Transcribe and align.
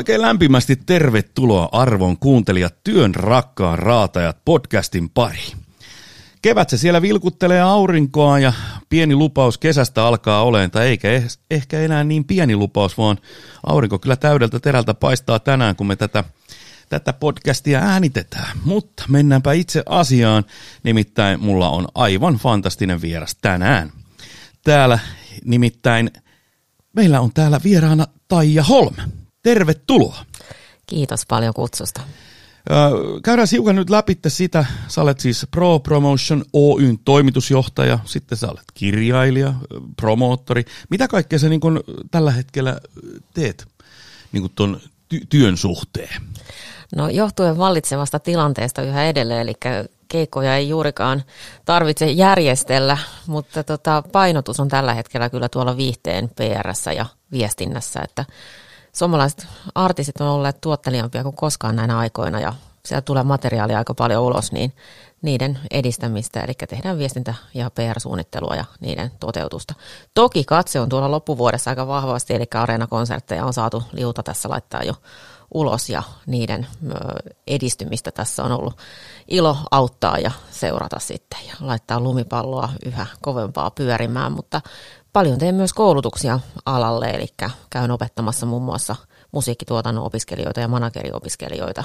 Oikein 0.00 0.22
lämpimästi 0.22 0.76
tervetuloa 0.76 1.68
arvon 1.72 2.18
kuuntelijat 2.18 2.74
Työn 2.84 3.14
rakkaan 3.14 3.78
raatajat 3.78 4.44
podcastin 4.44 5.10
pari. 5.10 5.42
Kevät 6.42 6.70
se 6.70 6.78
siellä 6.78 7.02
vilkuttelee 7.02 7.60
aurinkoa 7.60 8.38
ja 8.38 8.52
pieni 8.88 9.14
lupaus 9.14 9.58
kesästä 9.58 10.04
alkaa 10.04 10.42
olemaan, 10.42 10.70
tai 10.70 10.86
eikä 10.86 11.18
eh- 11.18 11.38
ehkä 11.50 11.80
enää 11.80 12.04
niin 12.04 12.24
pieni 12.24 12.56
lupaus, 12.56 12.98
vaan 12.98 13.18
aurinko 13.66 13.98
kyllä 13.98 14.16
täydeltä 14.16 14.60
terältä 14.60 14.94
paistaa 14.94 15.38
tänään, 15.38 15.76
kun 15.76 15.86
me 15.86 15.96
tätä, 15.96 16.24
tätä 16.88 17.12
podcastia 17.12 17.78
äänitetään. 17.78 18.58
Mutta 18.64 19.04
mennäänpä 19.08 19.52
itse 19.52 19.82
asiaan, 19.86 20.44
nimittäin 20.82 21.40
mulla 21.40 21.70
on 21.70 21.88
aivan 21.94 22.34
fantastinen 22.34 23.02
vieras 23.02 23.36
tänään. 23.42 23.92
Täällä 24.64 24.98
nimittäin, 25.44 26.10
meillä 26.92 27.20
on 27.20 27.32
täällä 27.32 27.60
vieraana 27.64 28.06
Taija 28.28 28.62
Holm. 28.62 29.19
Tervetuloa. 29.42 30.24
Kiitos 30.86 31.26
paljon 31.26 31.54
kutsusta. 31.54 32.00
Käydään 33.24 33.48
hiukan 33.52 33.76
nyt 33.76 33.90
läpi 33.90 34.18
sitä. 34.28 34.64
Sä 34.88 35.00
olet 35.00 35.20
siis 35.20 35.46
Pro 35.50 35.78
Promotion 35.78 36.44
Oyn 36.52 36.98
toimitusjohtaja, 37.04 37.98
sitten 38.04 38.38
sä 38.38 38.48
olet 38.48 38.64
kirjailija, 38.74 39.54
promoottori. 39.96 40.64
Mitä 40.90 41.08
kaikkea 41.08 41.38
sä 41.38 41.48
niin 41.48 41.60
kun 41.60 41.80
tällä 42.10 42.30
hetkellä 42.30 42.80
teet 43.34 43.68
niin 44.32 44.42
kun 44.42 44.50
ton 44.54 44.80
ty- 45.14 45.26
työn 45.28 45.56
suhteen? 45.56 46.22
No 46.96 47.08
johtuen 47.08 47.58
vallitsevasta 47.58 48.18
tilanteesta 48.18 48.82
yhä 48.82 49.04
edelleen, 49.04 49.40
eli 49.40 49.54
keikkoja 50.08 50.56
ei 50.56 50.68
juurikaan 50.68 51.22
tarvitse 51.64 52.10
järjestellä, 52.10 52.98
mutta 53.26 53.64
tota, 53.64 54.02
painotus 54.12 54.60
on 54.60 54.68
tällä 54.68 54.94
hetkellä 54.94 55.30
kyllä 55.30 55.48
tuolla 55.48 55.76
viihteen 55.76 56.28
pr 56.28 56.92
ja 56.96 57.06
viestinnässä, 57.32 58.00
että 58.04 58.24
suomalaiset 58.92 59.46
artistit 59.74 60.20
on 60.20 60.28
olleet 60.28 60.60
tuottelijampia 60.60 61.22
kuin 61.22 61.36
koskaan 61.36 61.76
näinä 61.76 61.98
aikoina 61.98 62.40
ja 62.40 62.52
siellä 62.86 63.02
tulee 63.02 63.22
materiaalia 63.22 63.78
aika 63.78 63.94
paljon 63.94 64.22
ulos, 64.22 64.52
niin 64.52 64.72
niiden 65.22 65.58
edistämistä, 65.70 66.40
eli 66.40 66.52
tehdään 66.68 66.98
viestintä- 66.98 67.34
ja 67.54 67.70
PR-suunnittelua 67.70 68.54
ja 68.54 68.64
niiden 68.80 69.10
toteutusta. 69.20 69.74
Toki 70.14 70.44
katse 70.44 70.80
on 70.80 70.88
tuolla 70.88 71.10
loppuvuodessa 71.10 71.70
aika 71.70 71.86
vahvasti, 71.86 72.34
eli 72.34 72.44
areenakonsertteja 72.54 73.44
on 73.44 73.52
saatu 73.52 73.82
liuta 73.92 74.22
tässä 74.22 74.48
laittaa 74.48 74.82
jo 74.82 74.94
ulos 75.54 75.88
ja 75.88 76.02
niiden 76.26 76.66
edistymistä 77.46 78.10
tässä 78.10 78.44
on 78.44 78.52
ollut 78.52 78.78
ilo 79.28 79.56
auttaa 79.70 80.18
ja 80.18 80.30
seurata 80.50 80.98
sitten 80.98 81.38
ja 81.46 81.54
laittaa 81.60 82.00
lumipalloa 82.00 82.68
yhä 82.86 83.06
kovempaa 83.20 83.70
pyörimään, 83.70 84.32
mutta 84.32 84.60
paljon 85.12 85.38
teen 85.38 85.54
myös 85.54 85.72
koulutuksia 85.72 86.40
alalle, 86.66 87.06
eli 87.06 87.26
käyn 87.70 87.90
opettamassa 87.90 88.46
muun 88.46 88.62
muassa 88.62 88.96
musiikkituotannon 89.32 90.04
opiskelijoita 90.04 90.60
ja 90.60 90.68
manageriopiskelijoita 90.68 91.84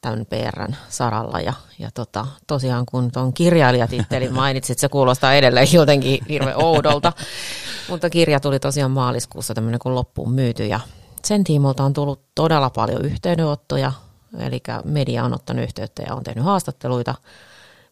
tämän 0.00 0.26
PRn 0.26 0.74
saralla. 0.88 1.40
Ja, 1.40 1.52
ja 1.78 1.90
tota, 1.94 2.26
tosiaan 2.46 2.86
kun 2.86 3.12
tuon 3.12 3.32
kirjailijatittelin 3.32 4.34
mainitsit, 4.42 4.78
se 4.78 4.88
kuulostaa 4.88 5.34
edelleen 5.34 5.72
jotenkin 5.72 6.20
hirveän 6.28 6.62
oudolta. 6.62 7.12
Mutta 7.88 8.10
kirja 8.10 8.40
tuli 8.40 8.60
tosiaan 8.60 8.90
maaliskuussa 8.90 9.54
tämmöinen 9.54 9.80
kuin 9.80 9.94
loppuun 9.94 10.32
myyty 10.32 10.66
ja 10.66 10.80
sen 11.24 11.44
tiimolta 11.44 11.84
on 11.84 11.92
tullut 11.92 12.20
todella 12.34 12.70
paljon 12.70 13.04
yhteydenottoja, 13.04 13.92
eli 14.38 14.62
media 14.84 15.24
on 15.24 15.34
ottanut 15.34 15.64
yhteyttä 15.64 16.02
ja 16.02 16.14
on 16.14 16.24
tehnyt 16.24 16.44
haastatteluita 16.44 17.14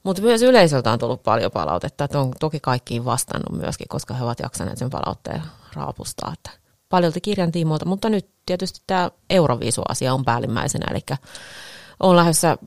mutta 0.06 0.22
myös 0.22 0.42
yleisöltä 0.42 0.92
on 0.92 0.98
tullut 0.98 1.22
paljon 1.22 1.52
palautetta, 1.52 2.04
että 2.04 2.20
on 2.20 2.32
toki 2.40 2.60
kaikkiin 2.60 3.04
vastannut 3.04 3.61
myöskin, 3.61 3.89
koska 3.89 4.14
he 4.14 4.24
ovat 4.24 4.40
jaksaneet 4.40 4.78
sen 4.78 4.90
palautteen 4.90 5.42
raapustaa. 5.74 6.33
Että 6.33 6.50
paljolti 6.89 7.20
kirjan 7.20 7.52
tiimoilta, 7.52 7.84
mutta 7.84 8.08
nyt 8.08 8.30
tietysti 8.46 8.80
tämä 8.86 9.11
Euroviisu-asia 9.30 10.14
on 10.14 10.24
päällimmäisenä, 10.24 10.86
eli 10.90 11.00
on 12.00 12.16
lähdössä 12.16 12.58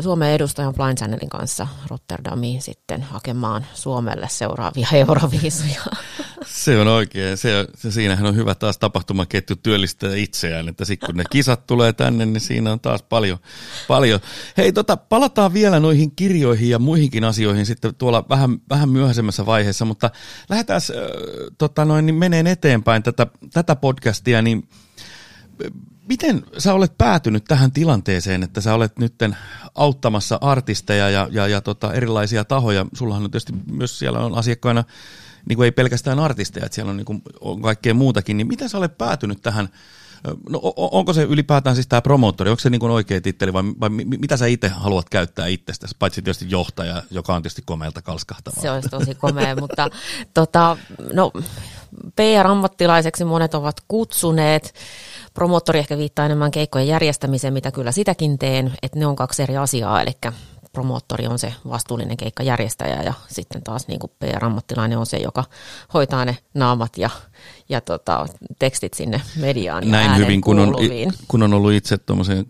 Suomen 0.00 0.30
edustajan 0.30 0.74
Blind 0.74 0.98
Channelin 0.98 1.28
kanssa 1.28 1.66
Rotterdamiin 1.88 2.62
sitten 2.62 3.02
hakemaan 3.02 3.66
Suomelle 3.74 4.28
seuraavia 4.28 4.88
euroviisuja. 4.92 5.80
Se 6.60 6.78
on 6.78 6.88
oikein. 6.88 7.36
Se, 7.36 7.66
se, 7.74 7.90
siinähän 7.90 8.26
on 8.26 8.36
hyvä 8.36 8.54
taas 8.54 8.78
tapahtumaketju 8.78 9.56
työllistää 9.56 10.14
itseään, 10.14 10.68
että 10.68 10.84
sitten 10.84 11.06
kun 11.06 11.16
ne 11.16 11.24
kisat 11.30 11.66
tulee 11.66 11.92
tänne, 11.92 12.26
niin 12.26 12.40
siinä 12.40 12.72
on 12.72 12.80
taas 12.80 13.02
paljon. 13.02 13.38
paljon. 13.88 14.20
Hei, 14.56 14.72
tota, 14.72 14.96
palataan 14.96 15.52
vielä 15.52 15.80
noihin 15.80 16.10
kirjoihin 16.10 16.70
ja 16.70 16.78
muihinkin 16.78 17.24
asioihin 17.24 17.66
sitten 17.66 17.94
tuolla 17.94 18.24
vähän, 18.28 18.58
vähän 18.70 18.88
myöhäisemmässä 18.88 19.46
vaiheessa, 19.46 19.84
mutta 19.84 20.10
lähdetään 20.48 20.80
äh, 20.90 20.96
tota 21.58 21.84
noin, 21.84 22.06
niin 22.06 22.14
meneen 22.14 22.46
eteenpäin 22.46 23.02
tätä, 23.02 23.26
tätä 23.52 23.76
podcastia, 23.76 24.42
niin 24.42 24.68
Miten 26.08 26.42
sä 26.58 26.74
olet 26.74 26.98
päätynyt 26.98 27.44
tähän 27.44 27.72
tilanteeseen, 27.72 28.42
että 28.42 28.60
sä 28.60 28.74
olet 28.74 28.98
nytten 28.98 29.36
auttamassa 29.74 30.38
artisteja 30.40 31.10
ja, 31.10 31.28
ja, 31.30 31.46
ja 31.46 31.60
tota 31.60 31.92
erilaisia 31.92 32.44
tahoja? 32.44 32.86
Sullahan 32.92 33.24
on 33.24 33.30
tietysti 33.30 33.52
myös 33.70 33.98
siellä 33.98 34.18
on 34.18 34.34
asiakkaina, 34.34 34.84
niin 35.48 35.56
kuin 35.56 35.64
ei 35.64 35.72
pelkästään 35.72 36.18
artisteja, 36.18 36.66
että 36.66 36.74
siellä 36.74 36.90
on, 36.90 36.96
niin 36.96 37.04
kuin, 37.04 37.22
on 37.40 37.62
kaikkea 37.62 37.94
muutakin. 37.94 38.36
Niin 38.36 38.46
miten 38.46 38.68
sä 38.68 38.78
olet 38.78 38.98
päätynyt 38.98 39.42
tähän? 39.42 39.68
No, 40.48 40.60
onko 40.76 41.12
se 41.12 41.22
ylipäätään 41.22 41.76
siis 41.76 41.86
tämä 41.86 42.02
promoottori, 42.02 42.50
onko 42.50 42.60
se 42.60 42.70
niin 42.70 42.80
kuin 42.80 42.92
oikea 42.92 43.20
titteli 43.20 43.52
vai, 43.52 43.62
vai 43.80 43.88
mitä 43.90 44.36
sä 44.36 44.46
itse 44.46 44.68
haluat 44.68 45.10
käyttää 45.10 45.46
itsestäsi, 45.46 45.96
paitsi 45.98 46.22
tietysti 46.22 46.46
johtaja, 46.48 47.02
joka 47.10 47.34
on 47.34 47.42
tietysti 47.42 47.62
komealta 47.66 48.02
kalskahtavaa. 48.02 48.62
Se 48.62 48.70
olisi 48.70 48.88
tosi 48.88 49.14
komea, 49.14 49.56
mutta 49.56 49.88
tota, 50.34 50.76
no, 51.12 51.32
PR-ammattilaiseksi 52.16 53.24
monet 53.24 53.54
ovat 53.54 53.76
kutsuneet. 53.88 54.74
Promoottori 55.34 55.78
ehkä 55.78 55.98
viittaa 55.98 56.26
enemmän 56.26 56.50
keikkojen 56.50 56.88
järjestämiseen, 56.88 57.54
mitä 57.54 57.70
kyllä 57.70 57.92
sitäkin 57.92 58.38
teen, 58.38 58.72
että 58.82 58.98
ne 58.98 59.06
on 59.06 59.16
kaksi 59.16 59.42
eri 59.42 59.56
asiaa, 59.56 60.02
eli 60.02 60.12
promoottori 60.72 61.26
on 61.26 61.38
se 61.38 61.54
vastuullinen 61.68 62.16
keikkajärjestäjä 62.16 63.02
ja 63.02 63.12
sitten 63.28 63.62
taas 63.62 63.88
niin 63.88 64.00
kuin 64.00 64.12
PR-ammattilainen 64.18 64.98
on 64.98 65.06
se, 65.06 65.16
joka 65.16 65.44
hoitaa 65.94 66.24
ne 66.24 66.36
naamat 66.54 66.98
ja, 66.98 67.10
ja 67.68 67.80
tota, 67.80 68.26
tekstit 68.58 68.94
sinne 68.94 69.20
mediaan 69.36 69.84
ja 69.84 69.90
Näin 69.90 70.16
hyvin, 70.16 70.40
kun 70.40 70.58
on, 70.58 70.74
kun 71.28 71.42
on 71.42 71.54
ollut 71.54 71.72
itse 71.72 71.98
tuommoisen 71.98 72.46
25-30 72.46 72.48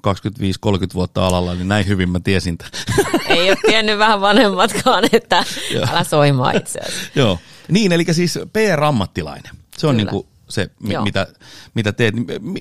vuotta 0.94 1.26
alalla, 1.26 1.54
niin 1.54 1.68
näin 1.68 1.86
hyvin 1.86 2.10
mä 2.10 2.20
tiesin 2.20 2.58
Ei 3.28 3.50
ole 3.50 3.56
tiennyt 3.66 3.98
vähän 3.98 4.20
vanhemmatkaan, 4.20 5.04
että 5.12 5.44
älä 5.90 6.04
soimaa 6.04 6.52
itseäsi. 6.52 6.92
Joo, 7.14 7.38
niin 7.68 7.92
eli 7.92 8.04
siis 8.10 8.38
PR-ammattilainen. 8.52 9.52
Se 9.78 9.86
on 9.86 9.96
niin 9.96 10.08
kuin 10.08 10.26
se, 10.48 10.70
mi- 10.80 10.98
mitä, 11.04 11.26
mitä 11.74 11.92
teet. 11.92 12.14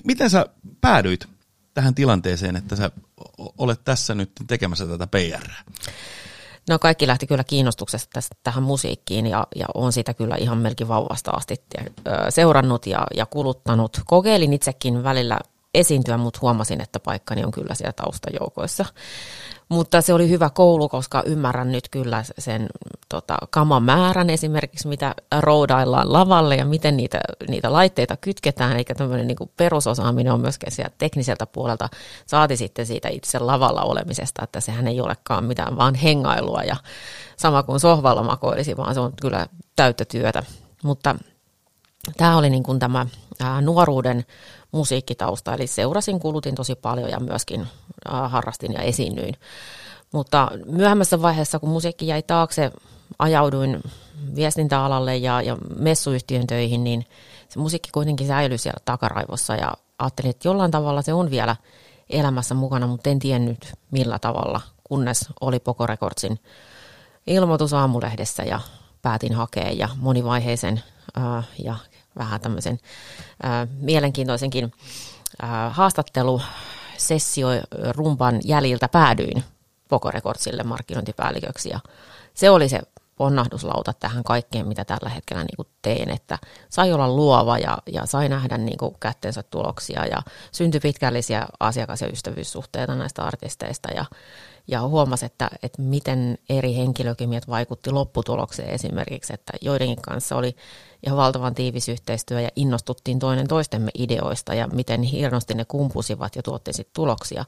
Miten 0.04 0.30
sä 0.30 0.46
päädyit 0.82 1.28
tähän 1.74 1.96
tilanteeseen, 1.96 2.56
että 2.56 2.76
sä 2.76 2.92
olet 3.58 3.84
tässä 3.84 4.16
nyt 4.16 4.32
tekemässä 4.48 4.86
tätä 4.86 5.08
PR? 5.08 5.50
No 6.70 6.80
kaikki 6.80 7.08
lähti 7.08 7.28
kyllä 7.28 7.44
kiinnostuksesta 7.44 8.10
tästä, 8.14 8.36
tähän 8.44 8.64
musiikkiin 8.64 9.28
ja, 9.28 9.48
ja 9.56 9.66
on 9.74 9.94
sitä 9.94 10.14
kyllä 10.14 10.36
ihan 10.36 10.58
melkein 10.58 10.88
vauvasta 10.88 11.32
asti 11.32 11.56
seurannut 12.30 12.86
ja, 12.86 13.08
ja 13.16 13.26
kuluttanut. 13.26 14.02
Kokeilin 14.06 14.54
itsekin 14.54 15.04
välillä 15.04 15.40
esiintyä, 15.74 16.18
mutta 16.18 16.40
huomasin, 16.42 16.82
että 16.82 17.00
paikkani 17.00 17.44
on 17.44 17.52
kyllä 17.52 17.76
siellä 17.76 17.94
taustajoukoissa. 17.94 18.86
Mutta 19.70 20.02
se 20.02 20.14
oli 20.14 20.30
hyvä 20.30 20.50
koulu, 20.50 20.90
koska 20.90 21.24
ymmärrän 21.26 21.72
nyt 21.72 21.90
kyllä 21.90 22.24
sen 22.38 22.68
tota, 23.10 23.38
kamamäärän 23.50 24.30
esimerkiksi, 24.30 24.88
mitä 24.88 25.16
roudaillaan 25.40 26.14
lavalle 26.14 26.56
ja 26.56 26.66
miten 26.66 26.98
niitä, 26.98 27.20
niitä 27.48 27.74
laitteita 27.74 28.18
kytketään. 28.18 28.78
Eikä 28.78 28.96
tämmöinen 28.96 29.28
niin 29.28 29.52
perusosaaminen 29.58 30.34
on 30.34 30.42
myöskään 30.42 30.72
sieltä 30.72 30.96
tekniseltä 30.98 31.46
puolelta. 31.46 31.90
Saati 32.26 32.58
sitten 32.58 32.86
siitä 32.86 33.10
itse 33.10 33.40
lavalla 33.40 33.82
olemisesta, 33.82 34.44
että 34.44 34.60
sehän 34.60 34.88
ei 34.88 35.02
olekaan 35.02 35.44
mitään 35.44 35.78
vaan 35.78 35.96
hengailua 35.96 36.64
ja 36.64 36.76
sama 37.38 37.64
kuin 37.64 37.80
sohvalla 37.80 38.24
makoilisi, 38.24 38.78
vaan 38.78 38.94
se 38.94 39.00
on 39.00 39.14
kyllä 39.22 39.48
täyttä 39.76 40.06
työtä. 40.06 40.44
Mutta 40.84 41.16
tämä 42.18 42.38
oli 42.38 42.50
niin 42.50 42.64
kuin 42.64 42.80
tämä 42.80 43.06
ää, 43.40 43.62
nuoruuden 43.62 44.26
musiikkitausta, 44.72 45.54
eli 45.54 45.68
seurasin, 45.68 46.20
kulutin 46.20 46.56
tosi 46.56 46.76
paljon 46.76 47.10
ja 47.10 47.20
myöskin 47.20 47.68
harrastin 48.06 48.74
ja 48.74 48.82
esiinnyin. 48.82 49.36
Mutta 50.12 50.52
myöhemmässä 50.66 51.22
vaiheessa, 51.22 51.60
kun 51.60 51.70
musiikki 51.70 52.08
jäi 52.08 52.24
taakse, 52.24 52.72
ajauduin 53.20 53.84
viestintäalalle 54.36 55.18
ja, 55.18 55.42
ja 55.42 55.58
messuyhtiön 55.80 56.48
töihin, 56.48 56.84
niin 56.84 57.06
se 57.50 57.60
musiikki 57.60 57.90
kuitenkin 57.94 58.28
säilyi 58.28 58.58
siellä 58.58 58.82
takaraivossa 58.86 59.56
ja 59.56 59.74
ajattelin, 60.00 60.30
että 60.30 60.48
jollain 60.48 60.72
tavalla 60.72 61.02
se 61.02 61.14
on 61.14 61.32
vielä 61.32 61.56
elämässä 62.10 62.56
mukana, 62.56 62.88
mutta 62.88 63.10
en 63.10 63.20
tiennyt 63.20 63.74
millä 63.92 64.20
tavalla, 64.20 64.62
kunnes 64.84 65.26
oli 65.42 65.60
Poco 65.60 65.88
Recordsin 65.88 66.40
ilmoitus 67.28 67.74
aamulehdessä 67.74 68.44
ja 68.44 68.60
päätin 69.02 69.34
hakea 69.34 69.72
ja 69.72 69.90
monivaiheisen 69.96 70.84
äh, 71.18 71.48
ja 71.64 71.76
vähän 72.18 72.42
tämmöisen 72.42 72.80
äh, 73.46 73.68
mielenkiintoisenkin 73.80 74.72
äh, 75.44 75.50
haastattelusessio 75.76 77.48
rumpan 77.92 78.40
jäljiltä 78.44 78.88
päädyin 78.88 79.44
Poco 79.88 80.12
Recordsille 80.12 80.64
markkinointipäälliköksi. 80.64 81.70
Ja 81.70 81.80
se 82.34 82.50
oli 82.50 82.70
se 82.70 82.82
ponnahduslauta 83.16 83.94
tähän 83.94 84.24
kaikkeen, 84.24 84.68
mitä 84.68 84.86
tällä 84.86 85.10
hetkellä 85.10 85.44
niin 85.44 85.56
kuin 85.56 85.68
teen, 85.82 86.10
että 86.10 86.38
sai 86.70 86.94
olla 86.94 87.08
luova 87.08 87.58
ja, 87.58 87.78
ja 87.92 88.06
sai 88.06 88.30
nähdä 88.30 88.58
niin 88.58 88.78
kuin 88.78 88.96
kättensä 89.00 89.44
tuloksia 89.44 90.06
ja 90.06 90.22
syntyi 90.52 90.80
pitkällisiä 90.80 91.48
asiakas- 91.60 92.02
ja 92.02 92.08
ystävyyssuhteita 92.08 92.96
näistä 92.96 93.24
artisteista 93.24 93.92
ja, 93.92 94.06
ja 94.70 94.82
huomasi, 94.82 95.26
että, 95.26 95.50
että 95.64 95.82
miten 95.82 96.38
eri 96.50 96.76
henkilökemiat 96.76 97.48
vaikutti 97.48 97.92
lopputulokseen 97.92 98.70
esimerkiksi, 98.70 99.34
että 99.34 99.54
joidenkin 99.62 100.02
kanssa 100.02 100.36
oli 100.36 100.56
ihan 101.06 101.18
valtavan 101.18 101.56
tiivis 101.56 101.90
yhteistyö 101.90 102.42
ja 102.42 102.50
innostuttiin 102.56 103.20
toinen 103.20 103.48
toistemme 103.48 103.92
ideoista 103.98 104.54
ja 104.54 104.68
miten 104.68 105.04
hienosti 105.04 105.54
ne 105.54 105.66
kumpusivat 105.66 106.36
ja 106.36 106.44
tuotti 106.44 106.74
sitten 106.74 106.94
tuloksia. 106.94 107.46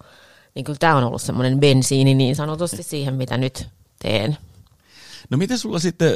Niin 0.55 0.65
kyllä 0.65 0.79
tämä 0.79 0.95
on 0.95 1.03
ollut 1.03 1.21
semmoinen 1.21 1.59
bensiini 1.59 2.13
niin 2.13 2.35
sanotusti 2.35 2.83
siihen, 2.83 3.15
mitä 3.15 3.37
nyt 3.37 3.67
teen. 3.99 4.37
No 5.29 5.37
miten 5.37 5.59
sulla 5.59 5.79
sitten, 5.79 6.13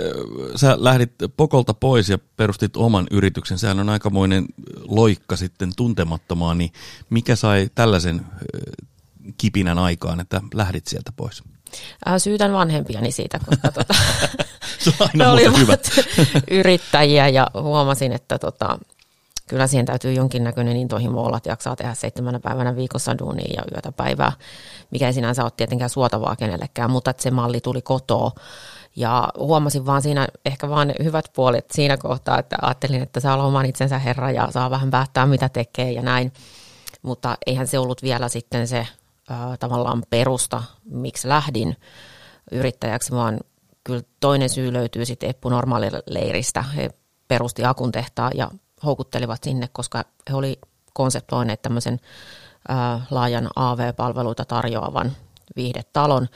sä 0.55 0.77
lähdit 0.79 1.11
Pokolta 1.37 1.73
pois 1.73 2.09
ja 2.09 2.17
perustit 2.37 2.77
oman 2.77 3.07
yrityksen, 3.11 3.57
sehän 3.57 3.79
on 3.79 3.89
aikamoinen 3.89 4.45
loikka 4.87 5.35
sitten 5.35 5.71
tuntemattomaan, 5.75 6.57
niin 6.57 6.71
mikä 7.09 7.35
sai 7.35 7.69
tällaisen 7.75 8.25
kipinän 9.37 9.79
aikaan, 9.79 10.19
että 10.19 10.41
lähdit 10.53 10.87
sieltä 10.87 11.11
pois? 11.15 11.43
Syytän 12.17 12.53
vanhempiani 12.53 13.11
siitä, 13.11 13.39
koska 13.39 13.71
tota, 13.71 13.93
Se 14.83 14.91
on 14.99 15.07
aina 15.13 15.31
olivat 15.31 15.57
hyvä. 15.57 15.77
yrittäjiä 16.59 17.27
ja 17.27 17.47
huomasin, 17.53 18.11
että 18.11 18.39
tota, 18.39 18.79
kyllä 19.47 19.67
siihen 19.67 19.85
täytyy 19.85 20.13
jonkinnäköinen 20.13 20.77
intohimo 20.77 21.23
olla, 21.23 21.37
että 21.37 21.49
jaksaa 21.49 21.75
tehdä 21.75 21.93
seitsemänä 21.93 22.39
päivänä 22.39 22.75
viikossa 22.75 23.17
duunia 23.17 23.53
ja 23.57 23.63
yötä 23.71 23.91
päivää, 23.91 24.31
mikä 24.91 25.07
ei 25.07 25.13
sinänsä 25.13 25.43
ole 25.43 25.51
tietenkään 25.57 25.89
suotavaa 25.89 26.35
kenellekään, 26.35 26.91
mutta 26.91 27.11
että 27.11 27.23
se 27.23 27.31
malli 27.31 27.61
tuli 27.61 27.81
kotoa. 27.81 28.31
Ja 28.95 29.29
huomasin 29.37 29.85
vaan 29.85 30.01
siinä 30.01 30.27
ehkä 30.45 30.69
vaan 30.69 30.93
hyvät 31.03 31.25
puolet 31.35 31.71
siinä 31.71 31.97
kohtaa, 31.97 32.39
että 32.39 32.57
ajattelin, 32.61 33.01
että 33.01 33.19
saa 33.19 33.33
olla 33.33 33.43
oman 33.43 33.65
itsensä 33.65 33.99
herra 33.99 34.31
ja 34.31 34.51
saa 34.51 34.69
vähän 34.69 34.91
päättää 34.91 35.25
mitä 35.25 35.49
tekee 35.49 35.91
ja 35.91 36.01
näin. 36.01 36.33
Mutta 37.01 37.37
eihän 37.45 37.67
se 37.67 37.79
ollut 37.79 38.03
vielä 38.03 38.29
sitten 38.29 38.67
se 38.67 38.87
äh, 39.31 39.59
tavallaan 39.59 40.03
perusta, 40.09 40.63
miksi 40.83 41.27
lähdin 41.27 41.77
yrittäjäksi, 42.51 43.11
vaan 43.11 43.39
kyllä 43.83 44.01
toinen 44.19 44.49
syy 44.49 44.73
löytyy 44.73 45.05
sitten 45.05 45.29
Eppu 45.29 45.49
Normaalileiristä. 45.49 46.61
He 46.61 46.89
perusti 47.27 47.65
akun 47.65 47.91
tehtaan 47.91 48.31
ja 48.35 48.51
houkuttelivat 48.85 49.43
sinne, 49.43 49.69
koska 49.71 50.03
he 50.29 50.35
oli 50.35 50.59
konseptoineet 50.93 51.61
tämmöisen 51.61 51.99
äh, 52.69 53.07
laajan 53.11 53.49
AV-palveluita 53.55 54.45
tarjoavan 54.45 55.11
viihdetalon 55.55 56.27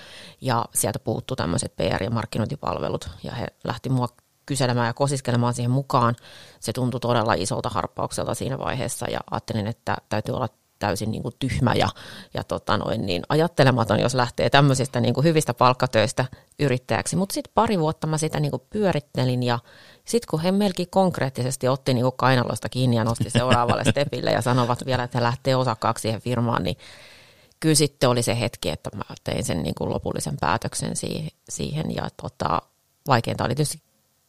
ja 0.42 0.66
sieltä 0.74 1.00
puuttu 1.00 1.36
tämmöiset 1.36 1.74
PR- 1.82 2.04
ja 2.04 2.10
markkinointipalvelut 2.10 3.10
ja 3.24 3.32
he 3.32 3.48
lähti 3.64 3.90
mua 3.90 4.08
kyselemään 4.46 4.88
ja 4.88 4.94
kosiskelemaan 4.94 5.54
siihen 5.54 5.72
mukaan. 5.72 6.16
Se 6.60 6.74
tuntui 6.74 7.00
todella 7.00 7.34
isolta 7.34 7.70
harppaukselta 7.70 8.36
siinä 8.36 8.60
vaiheessa 8.60 9.10
ja 9.10 9.20
ajattelin, 9.32 9.68
että 9.68 9.98
täytyy 10.10 10.36
olla 10.36 10.50
täysin 10.80 11.12
niin 11.12 11.24
kuin 11.24 11.36
tyhmä 11.40 11.74
ja, 11.74 11.88
ja 12.34 12.44
tota 12.44 12.78
noin, 12.78 13.06
niin 13.06 13.22
ajattelematon, 13.30 14.00
jos 14.00 14.14
lähtee 14.14 14.50
tämmöisistä 14.50 15.00
niin 15.00 15.14
kuin 15.14 15.24
hyvistä 15.24 15.54
palkkatöistä 15.54 16.26
yrittäjäksi. 16.60 17.16
Mutta 17.16 17.34
sitten 17.34 17.52
pari 17.56 17.80
vuotta 17.80 18.08
mä 18.08 18.18
sitä 18.18 18.40
niin 18.40 18.52
kuin 18.52 18.64
pyörittelin 18.70 19.44
ja 19.44 19.60
sitten 20.06 20.28
kun 20.30 20.42
he 20.42 20.52
melkein 20.52 20.90
konkreettisesti 20.90 21.68
otti 21.68 21.94
niin 21.94 22.04
kuin 22.04 22.18
kainalosta 22.18 22.70
kiinni 22.70 22.96
ja 22.96 23.04
nosti 23.04 23.30
seuraavalle 23.30 23.84
stepille 23.92 24.32
ja 24.32 24.42
sanovat 24.42 24.86
vielä, 24.86 25.04
että 25.04 25.18
he 25.18 25.24
lähtee 25.24 25.56
osakkaaksi 25.56 26.02
siihen 26.02 26.22
firmaan, 26.22 26.64
niin 26.64 26.78
kyllä 27.60 27.76
sitten 27.76 28.10
oli 28.10 28.24
se 28.24 28.40
hetki, 28.40 28.70
että 28.70 28.90
mä 28.96 29.04
tein 29.24 29.44
sen 29.44 29.64
niin 29.64 29.76
kuin 29.76 29.90
lopullisen 29.90 30.38
päätöksen 30.40 30.92
siihen 31.50 31.96
ja 31.96 32.08
tota, 32.22 32.62
vaikeinta 33.08 33.44
oli 33.44 33.56
tietysti 33.56 33.82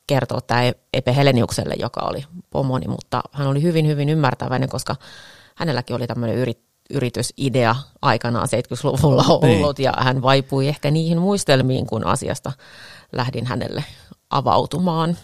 kertoa 0.07 0.41
tämä 0.41 0.73
Epe 0.93 1.17
Heleniukselle, 1.17 1.75
joka 1.79 2.01
oli 2.01 2.25
pomoni, 2.51 2.89
mutta 2.89 3.23
hän 3.33 3.47
oli 3.47 3.63
hyvin, 3.63 3.87
hyvin 3.87 4.09
ymmärtäväinen, 4.09 4.69
koska 4.69 4.97
hänelläkin 5.61 5.97
oli 5.97 6.07
tämmöinen 6.07 6.37
yrit, 6.37 6.61
yritysidea 6.91 7.77
aikanaan 8.03 8.49
70-luvulla 8.49 9.23
niin. 9.23 9.65
ollut 9.65 9.79
niin. 9.79 9.85
ja 9.85 9.95
hän 9.99 10.23
vaipui 10.23 10.69
ehkä 10.69 10.91
niihin 10.91 11.19
muistelmiin, 11.19 11.87
kun 11.87 12.07
asiasta 12.07 12.53
lähdin 13.13 13.47
hänelle 13.47 13.85
avautumaan. 14.31 15.17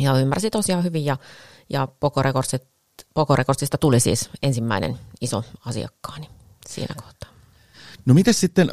Ja 0.00 0.18
ymmärsi 0.18 0.50
tosiaan 0.50 0.84
hyvin 0.84 1.04
ja, 1.04 1.16
ja 1.70 1.88
Pokorekordsista 3.14 3.78
tuli 3.80 4.00
siis 4.00 4.30
ensimmäinen 4.42 4.98
iso 5.20 5.44
asiakkaani 5.66 6.28
siinä 6.68 6.94
kohtaa. 6.94 7.30
No 8.06 8.14
miten 8.14 8.34
sitten, 8.34 8.70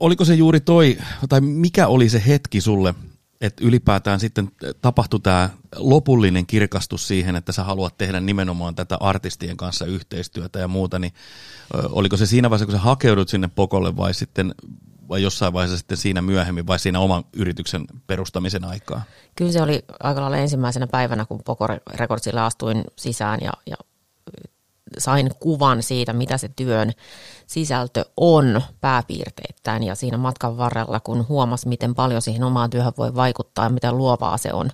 oliko 0.00 0.24
se 0.24 0.34
juuri 0.34 0.60
toi, 0.60 0.98
tai 1.28 1.40
mikä 1.40 1.86
oli 1.86 2.08
se 2.08 2.22
hetki 2.26 2.60
sulle, 2.60 2.94
että 3.42 3.64
ylipäätään 3.64 4.20
sitten 4.20 4.50
tapahtui 4.80 5.20
tämä 5.20 5.50
lopullinen 5.76 6.46
kirkastus 6.46 7.08
siihen, 7.08 7.36
että 7.36 7.52
sä 7.52 7.64
haluat 7.64 7.98
tehdä 7.98 8.20
nimenomaan 8.20 8.74
tätä 8.74 8.96
artistien 9.00 9.56
kanssa 9.56 9.86
yhteistyötä 9.86 10.58
ja 10.58 10.68
muuta, 10.68 10.98
niin 10.98 11.12
oliko 11.74 12.16
se 12.16 12.26
siinä 12.26 12.50
vaiheessa, 12.50 12.66
kun 12.66 12.74
sä 12.74 12.80
hakeudut 12.80 13.28
sinne 13.28 13.48
Pokolle 13.54 13.96
vai 13.96 14.14
sitten 14.14 14.54
vai 15.08 15.22
jossain 15.22 15.52
vaiheessa 15.52 15.78
sitten 15.78 15.96
siinä 15.96 16.22
myöhemmin 16.22 16.66
vai 16.66 16.78
siinä 16.78 17.00
oman 17.00 17.24
yrityksen 17.32 17.84
perustamisen 18.06 18.64
aikaa? 18.64 19.02
Kyllä 19.36 19.52
se 19.52 19.62
oli 19.62 19.84
aika 20.00 20.20
lailla 20.20 20.36
ensimmäisenä 20.36 20.86
päivänä, 20.86 21.24
kun 21.24 21.40
Poko 21.44 21.66
Recordsilla 21.94 22.46
astuin 22.46 22.84
sisään 22.96 23.40
ja, 23.42 23.52
ja 23.66 23.76
sain 24.98 25.30
kuvan 25.40 25.82
siitä, 25.82 26.12
mitä 26.12 26.38
se 26.38 26.48
työn 26.56 26.92
sisältö 27.52 28.04
on 28.16 28.62
pääpiirteittäin 28.80 29.82
ja 29.82 29.94
siinä 29.94 30.16
matkan 30.16 30.56
varrella, 30.56 31.00
kun 31.00 31.28
huomasi, 31.28 31.68
miten 31.68 31.94
paljon 31.94 32.22
siihen 32.22 32.44
omaan 32.44 32.70
työhön 32.70 32.92
voi 32.98 33.14
vaikuttaa 33.14 33.64
ja 33.64 33.70
miten 33.70 33.96
luovaa 33.96 34.38
se 34.38 34.52
on, 34.52 34.70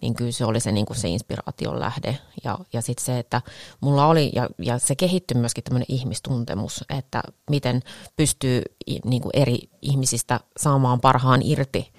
niin 0.00 0.14
kyllä 0.14 0.32
se 0.32 0.44
oli 0.44 0.60
se, 0.60 0.72
niin 0.72 0.86
kuin 0.86 0.96
se 0.96 1.08
inspiraation 1.08 1.80
lähde. 1.80 2.18
Ja, 2.44 2.58
ja 2.72 2.82
sitten 2.82 3.04
se, 3.04 3.18
että 3.18 3.42
mulla 3.80 4.06
oli, 4.06 4.32
ja, 4.34 4.48
ja 4.58 4.78
se 4.78 4.94
kehittyi 4.94 5.40
myöskin 5.40 5.64
tämmöinen 5.64 5.86
ihmistuntemus, 5.88 6.84
että 6.98 7.22
miten 7.50 7.82
pystyy 8.16 8.62
niin 9.04 9.22
kuin 9.22 9.32
eri 9.34 9.58
ihmisistä 9.82 10.40
saamaan 10.56 11.00
parhaan 11.00 11.40
irti 11.44 11.92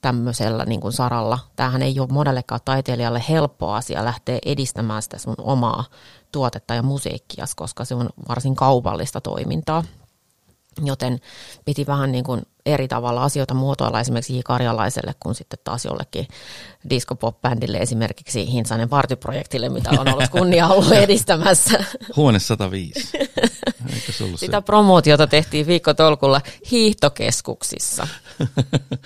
tämmöisellä 0.00 0.64
niin 0.64 0.80
kuin 0.80 0.92
saralla. 0.92 1.38
Tämähän 1.56 1.82
ei 1.82 2.00
ole 2.00 2.08
monellekaan 2.10 2.60
taiteilijalle 2.64 3.22
helppo 3.28 3.72
asia 3.72 4.04
lähteä 4.04 4.38
edistämään 4.46 5.02
sitä 5.02 5.18
sun 5.18 5.34
omaa 5.38 5.84
tuotetta 6.32 6.74
ja 6.74 6.82
musiikkia, 6.82 7.44
koska 7.56 7.84
se 7.84 7.94
on 7.94 8.10
varsin 8.28 8.56
kaupallista 8.56 9.20
toimintaa. 9.20 9.84
Joten 10.84 11.20
piti 11.64 11.86
vähän 11.86 12.12
niin 12.12 12.24
kuin 12.24 12.42
eri 12.66 12.88
tavalla 12.88 13.24
asioita 13.24 13.54
muotoilla 13.54 14.00
esimerkiksi 14.00 14.36
J. 14.36 14.40
Karjalaiselle 14.44 15.14
kuin 15.20 15.34
sitten 15.34 15.58
taas 15.64 15.84
jollekin 15.84 16.28
disco 16.90 17.14
pop 17.14 17.36
esimerkiksi 17.80 18.52
Hinsainen 18.52 18.88
partyprojektille, 18.88 19.68
mitä 19.68 19.90
on 19.90 20.08
ollut 20.08 20.28
kunnia 20.30 20.68
ollut 20.68 20.92
edistämässä. 21.04 21.84
Huone 22.16 22.38
105. 22.38 23.10
Sitä 24.36 24.56
se? 24.56 24.62
promootiota 24.64 25.26
tehtiin 25.26 25.66
viikkotolkulla 25.66 26.40
hiihtokeskuksissa. 26.70 28.08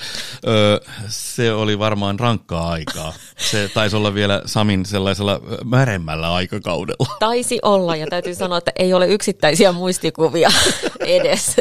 se 1.08 1.52
oli 1.52 1.78
varmaan 1.78 2.20
rankkaa 2.20 2.70
aikaa. 2.70 3.12
Se 3.37 3.70
taisi 3.75 3.96
olla 3.96 4.14
vielä 4.14 4.42
Samin 4.46 4.87
sellaisella 4.87 5.40
märemmällä 5.64 6.34
aikakaudella. 6.34 7.16
Taisi 7.18 7.58
olla 7.62 7.96
ja 7.96 8.06
täytyy 8.06 8.34
sanoa, 8.34 8.58
että 8.58 8.73
ei 8.78 8.94
ole 8.94 9.06
yksittäisiä 9.06 9.73
muistikuvia 9.73 10.50
edes 11.00 11.56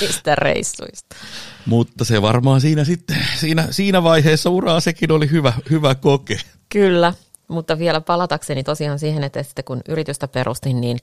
niistä 0.00 0.34
reissuista. 0.34 1.16
Mutta 1.66 2.04
se 2.04 2.22
varmaan 2.22 2.60
siinä 2.60 2.84
sitten, 2.84 3.26
siinä, 3.36 3.68
siinä 3.70 4.02
vaiheessa 4.02 4.50
uraa 4.50 4.80
sekin 4.80 5.12
oli 5.12 5.30
hyvä, 5.30 5.52
hyvä 5.70 5.94
koke. 5.94 6.40
Kyllä, 6.68 7.14
mutta 7.48 7.78
vielä 7.78 8.00
palatakseni 8.00 8.62
tosiaan 8.62 8.98
siihen, 8.98 9.24
että 9.24 9.42
sitten 9.42 9.64
kun 9.64 9.80
yritystä 9.88 10.28
perustin, 10.28 10.80
niin 10.80 10.98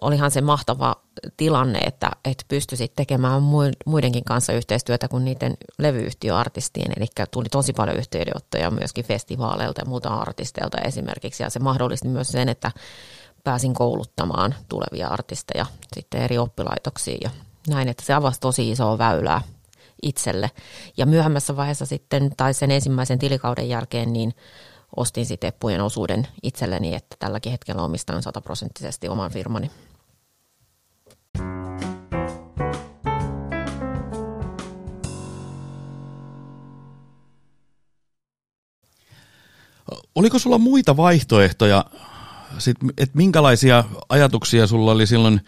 olihan 0.00 0.30
se 0.30 0.40
mahtava 0.40 0.96
tilanne, 1.36 1.78
että, 1.78 2.10
että 2.24 2.44
pystyisit 2.48 2.92
tekemään 2.96 3.42
muidenkin 3.86 4.24
kanssa 4.24 4.52
yhteistyötä 4.52 5.08
kuin 5.08 5.24
niiden 5.24 5.54
levyyhtiöartistien. 5.78 6.92
Eli 6.96 7.06
tuli 7.30 7.48
tosi 7.48 7.72
paljon 7.72 7.96
yhteydenottoja 7.96 8.70
myöskin 8.70 9.04
festivaaleilta 9.04 9.80
ja 9.80 9.88
muuta 9.88 10.08
artisteilta 10.08 10.78
esimerkiksi. 10.78 11.42
Ja 11.42 11.50
se 11.50 11.58
mahdollisti 11.58 12.08
myös 12.08 12.28
sen, 12.28 12.48
että 12.48 12.70
pääsin 13.44 13.74
kouluttamaan 13.74 14.54
tulevia 14.68 15.08
artisteja 15.08 15.66
sitten 15.94 16.22
eri 16.22 16.38
oppilaitoksiin 16.38 17.18
ja 17.24 17.30
näin, 17.68 17.88
että 17.88 18.02
se 18.04 18.14
avasi 18.14 18.40
tosi 18.40 18.70
isoa 18.70 18.98
väylää 18.98 19.42
itselle. 20.02 20.50
Ja 20.96 21.06
myöhemmässä 21.06 21.56
vaiheessa 21.56 21.86
sitten, 21.86 22.30
tai 22.36 22.54
sen 22.54 22.70
ensimmäisen 22.70 23.18
tilikauden 23.18 23.68
jälkeen, 23.68 24.12
niin 24.12 24.34
ostin 24.96 25.26
sitten 25.26 25.48
Eppujen 25.48 25.80
osuuden 25.80 26.28
itselleni, 26.42 26.94
että 26.94 27.16
tälläkin 27.18 27.52
hetkellä 27.52 27.82
omistan 27.82 28.22
sataprosenttisesti 28.22 29.08
oman 29.08 29.30
firmani. 29.30 29.70
Oliko 40.14 40.38
sulla 40.38 40.58
muita 40.58 40.96
vaihtoehtoja, 40.96 41.84
sit, 42.58 42.76
että 42.98 43.16
minkälaisia 43.16 43.84
ajatuksia 44.08 44.66
sulla 44.66 44.92
oli 44.92 45.06
silloin 45.06 45.40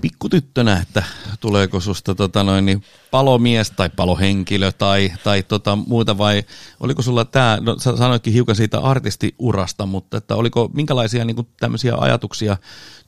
pikkutyttönä, 0.00 0.76
että 0.82 1.02
tuleeko 1.40 1.80
susta 1.80 2.14
tota 2.14 2.44
noin, 2.44 2.66
niin 2.66 2.82
palomies 3.10 3.70
tai 3.70 3.90
palohenkilö 3.96 4.72
tai, 4.72 5.12
tai 5.24 5.42
tota 5.42 5.76
muuta 5.76 6.18
vai 6.18 6.42
oliko 6.80 7.02
sulla 7.02 7.24
tämä, 7.24 7.58
no 7.60 7.76
sanoitkin 7.78 8.32
hiukan 8.32 8.56
siitä 8.56 8.78
artistiurasta, 8.78 9.86
mutta 9.86 10.16
että 10.16 10.36
oliko 10.36 10.70
minkälaisia 10.74 11.24
niin 11.24 11.36
kuin, 11.36 11.48
tämmöisiä 11.60 11.94
ajatuksia 11.96 12.56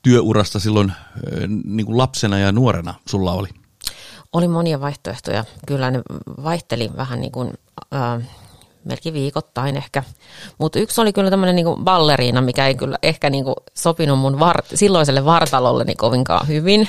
työurasta 0.02 0.59
silloin 0.59 0.92
niin 1.64 1.87
kuin 1.87 1.99
lapsena 1.99 2.38
ja 2.38 2.52
nuorena 2.52 2.94
sulla 3.09 3.32
oli? 3.32 3.49
Oli 4.32 4.49
monia 4.49 4.80
vaihtoehtoja. 4.80 5.44
Kyllä 5.66 5.90
ne 5.90 6.02
vaihteli 6.42 6.90
vähän 6.97 7.20
niin 7.20 7.32
kuin, 7.32 7.52
äh, 7.94 8.23
melkein 8.85 9.15
viikoittain 9.15 9.77
ehkä. 9.77 10.03
Mutta 10.59 10.79
yksi 10.79 11.01
oli 11.01 11.13
kyllä 11.13 11.31
tämmöinen 11.31 11.57
niinku 11.57 11.77
balleriina, 11.77 12.41
mikä 12.41 12.67
ei 12.67 12.75
kyllä 12.75 12.99
ehkä 13.03 13.31
niinku 13.31 13.55
sopinut 13.75 14.19
mun 14.19 14.41
var- 14.41 14.65
silloiselle 14.75 15.25
vartalolleni 15.25 15.95
kovinkaan 15.95 16.49
hyvin. 16.49 16.89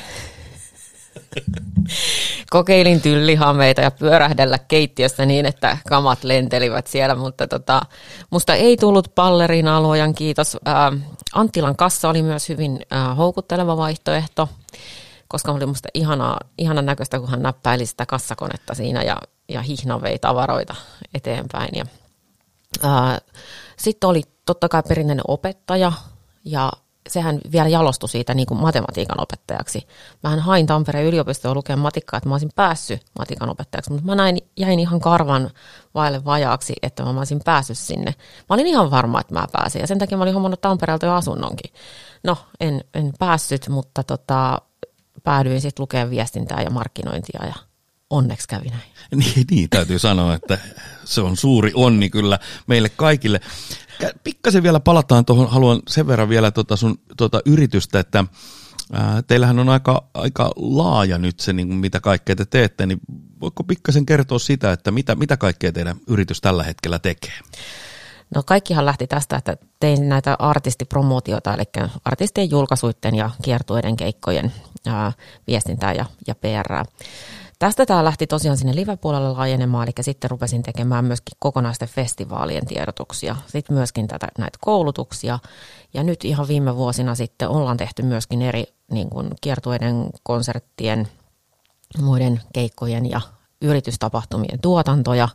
Kokeilin 2.50 3.02
tyllihameita 3.02 3.82
ja 3.82 3.92
pyörähdellä 3.92 4.60
keittiössä 4.60 5.26
niin, 5.26 5.46
että 5.46 5.78
kamat 5.88 6.24
lentelivät 6.24 6.88
siellä, 6.88 7.16
mutta 7.16 7.48
tota, 7.48 7.82
musta 8.30 8.54
ei 8.54 8.78
tullut 8.78 9.16
balleriina 9.16 9.78
aluojan 9.78 10.14
kiitos. 10.14 10.58
Ää, 10.66 10.92
Anttilan 11.34 11.76
kassa 11.76 12.10
oli 12.10 12.22
myös 12.22 12.50
hyvin 12.50 12.80
ää, 12.92 13.16
houkutteleva 13.16 13.78
vaihtoehto, 13.78 14.50
koska 15.28 15.52
oli 15.52 15.66
musta 15.66 15.90
ihanaa, 15.94 16.40
ihanan 16.58 16.86
näköistä, 16.86 17.20
kun 17.20 17.30
hän 17.30 17.42
näppäili 17.42 17.86
sitä 17.86 18.06
kassakonetta 18.06 18.74
siinä 18.74 19.04
ja 19.04 19.18
ja 19.50 19.62
hihna 19.62 20.02
vei 20.02 20.20
tavaroita 20.20 20.76
eteenpäin. 21.14 21.70
Ja, 21.76 21.86
sitten 23.78 24.10
oli 24.10 24.22
totta 24.46 24.70
kai 24.70 24.84
perinteinen 24.84 25.26
opettaja 25.28 25.92
ja 26.46 26.72
sehän 27.10 27.40
vielä 27.52 27.68
jalostui 27.68 28.10
siitä 28.10 28.34
niin 28.34 28.46
kuin 28.46 28.62
matematiikan 28.62 29.22
opettajaksi. 29.22 29.88
Mähän 30.24 30.40
hain 30.40 30.66
Tampereen 30.66 31.06
yliopistoon 31.06 31.58
lukemaan 31.58 31.80
matikkaa, 31.80 32.18
että 32.18 32.30
mä 32.30 32.34
olisin 32.34 32.52
päässyt 32.56 33.06
matikan 33.20 33.50
opettajaksi, 33.50 33.92
mutta 33.92 34.06
mä 34.06 34.16
näin, 34.16 34.38
jäin 34.58 34.80
ihan 34.80 35.00
karvan 35.00 35.50
vaille 35.94 36.26
vajaaksi, 36.26 36.74
että 36.82 37.04
mä 37.04 37.20
olisin 37.20 37.42
päässyt 37.46 37.78
sinne. 37.78 38.16
Mä 38.50 38.54
olin 38.54 38.68
ihan 38.68 38.92
varma, 38.92 39.22
että 39.22 39.34
mä 39.34 39.48
pääsin 39.52 39.80
ja 39.80 39.88
sen 39.88 40.00
takia 40.00 40.18
mä 40.18 40.24
olin 40.24 40.34
hommannut 40.34 40.62
Tampereelta 40.62 41.06
jo 41.06 41.14
asunnonkin. 41.14 41.74
No, 42.24 42.38
en, 42.60 42.84
en 42.94 43.14
päässyt, 43.20 43.70
mutta 43.70 44.04
tota, 44.04 44.62
päädyin 45.24 45.62
sitten 45.62 45.84
lukemaan 45.84 46.10
viestintää 46.10 46.62
ja 46.62 46.70
markkinointia 46.70 47.46
ja 47.46 47.71
onneksi 48.12 48.48
kävi 48.48 48.70
näin. 48.70 48.82
Niin, 49.16 49.46
niin, 49.52 49.70
täytyy 49.70 50.00
sanoa, 50.00 50.34
että 50.34 50.58
se 51.06 51.22
on 51.22 51.38
suuri 51.38 51.72
onni 51.76 52.10
kyllä 52.10 52.40
meille 52.68 52.90
kaikille. 52.90 53.42
Pikkasen 54.24 54.64
vielä 54.64 54.80
palataan 54.80 55.26
tuohon, 55.26 55.50
haluan 55.50 55.82
sen 55.88 56.08
verran 56.08 56.30
vielä 56.30 56.52
tuota 56.52 56.76
sun 56.76 57.00
tuota 57.18 57.42
yritystä, 57.46 58.00
että 58.00 58.26
ää, 58.94 59.22
teillähän 59.22 59.60
on 59.60 59.70
aika, 59.70 60.10
aika 60.14 60.52
laaja 60.56 61.18
nyt 61.18 61.40
se, 61.40 61.54
niin 61.54 61.68
mitä 61.68 62.00
kaikkea 62.00 62.36
te 62.36 62.46
teette, 62.46 62.86
niin 62.86 63.00
voiko 63.42 63.64
pikkasen 63.64 64.06
kertoa 64.06 64.40
sitä, 64.40 64.72
että 64.72 64.92
mitä, 64.92 65.16
mitä 65.16 65.38
kaikkea 65.38 65.72
teidän 65.72 65.98
yritys 66.08 66.42
tällä 66.42 66.64
hetkellä 66.64 67.00
tekee? 67.00 67.34
No 68.36 68.44
kaikkihan 68.46 68.86
lähti 68.86 69.08
tästä, 69.08 69.36
että 69.36 69.58
tein 69.80 70.10
näitä 70.10 70.36
artistipromootioita, 70.40 71.54
eli 71.54 71.64
artistien 72.06 72.50
julkaisuiden 72.50 73.16
ja 73.16 73.30
kiertueiden 73.42 73.98
keikkojen 73.98 74.54
ää, 74.88 75.12
viestintää 75.48 75.94
ja, 75.94 76.06
ja 76.28 76.36
PR. 76.36 76.86
Tästä 77.62 77.86
tämä 77.86 78.04
lähti 78.04 78.28
tosiaan 78.28 78.58
sinne 78.58 78.76
live-puolelle 78.76 79.32
laajenemaan, 79.32 79.88
eli 79.88 79.94
sitten 80.02 80.30
rupesin 80.32 80.64
tekemään 80.64 81.06
myöskin 81.06 81.38
kokonaisten 81.40 81.88
festivaalien 81.88 82.66
tiedotuksia, 82.66 83.36
sitten 83.48 83.76
myöskin 83.76 84.08
tätä, 84.08 84.28
näitä 84.38 84.58
koulutuksia, 84.62 85.40
ja 85.94 86.04
nyt 86.04 86.26
ihan 86.26 86.48
viime 86.48 86.76
vuosina 86.76 87.16
sitten 87.16 87.50
ollaan 87.50 87.78
tehty 87.78 88.04
myöskin 88.04 88.42
eri 88.42 88.64
niin 88.92 89.10
kuin 89.10 89.30
kiertueiden, 89.42 90.10
konserttien, 90.24 91.08
muiden 92.02 92.42
keikkojen 92.54 93.10
ja 93.10 93.22
yritystapahtumien 93.62 94.60
tuotantoja, 94.62 95.30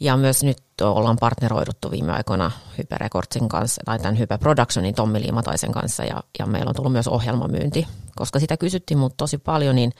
ja 0.00 0.16
myös 0.16 0.44
nyt 0.44 0.58
ollaan 0.82 1.16
partneroiduttu 1.20 1.90
viime 1.90 2.12
aikoina 2.12 2.50
Hype 2.78 2.96
Recordsin 2.98 3.48
kanssa, 3.48 3.82
tai 3.84 3.98
tämän 3.98 4.18
Hype 4.18 4.38
Productionin 4.38 4.94
Tommi 4.94 5.20
Liimataisen 5.20 5.72
kanssa, 5.72 6.04
ja, 6.04 6.22
ja 6.38 6.46
meillä 6.46 6.68
on 6.68 6.74
tullut 6.74 6.92
myös 6.92 7.08
ohjelmamyynti. 7.08 7.86
Koska 8.16 8.40
sitä 8.40 8.56
kysyttiin 8.56 8.98
mut 8.98 9.16
tosi 9.16 9.38
paljon, 9.38 9.76
niin 9.76 9.92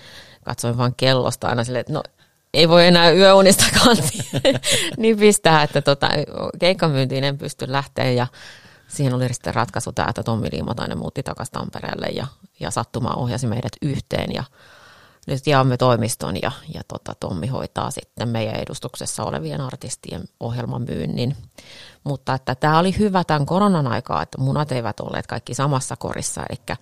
katsoin 0.45 0.79
vaan 0.79 0.95
kellosta 0.97 1.49
aina 1.49 1.65
silleen, 1.65 1.81
että 1.81 1.93
no 1.93 2.03
ei 2.55 2.69
voi 2.69 2.87
enää 2.87 3.11
yöunistakaan 3.11 3.97
niin 4.97 5.19
pistää, 5.19 5.63
että 5.63 5.83
tota, 5.83 6.09
keikkamyyntiin 6.59 7.25
en 7.25 7.39
pysty 7.39 7.73
lähteä, 7.73 8.11
ja 8.11 8.27
siihen 8.89 9.15
oli 9.15 9.35
sitten 9.35 9.55
ratkaisu 9.55 9.93
tämä, 9.93 10.09
että 10.09 10.23
Tommi 10.23 10.49
Liimatainen 10.53 10.99
muutti 10.99 11.23
takaisin 11.23 11.53
Tampereelle, 11.53 12.07
ja, 12.07 12.27
ja 12.61 12.71
sattuma 12.71 13.15
ohjasi 13.15 13.47
meidät 13.47 13.73
yhteen, 13.83 14.35
ja 14.35 14.45
nyt 15.31 15.47
jaamme 15.47 15.77
toimiston 15.77 16.37
ja, 16.43 16.53
ja 16.75 16.81
tota, 16.89 17.15
Tommi 17.21 17.47
hoitaa 17.47 17.91
sitten 17.91 18.29
meidän 18.29 18.55
edustuksessa 18.55 19.25
olevien 19.25 19.61
artistien 19.61 20.25
ohjelman 20.41 20.83
myynnin. 20.83 21.37
Mutta 22.05 22.35
että 22.35 22.55
tämä 22.55 22.79
oli 22.79 22.99
hyvä 22.99 23.25
tämän 23.25 23.47
koronan 23.47 23.87
aikaa, 23.87 24.23
että 24.23 24.39
munat 24.41 24.73
eivät 24.73 25.01
olleet 25.01 25.27
kaikki 25.27 25.55
samassa 25.55 25.97
korissa, 25.97 26.43
eli 26.51 26.77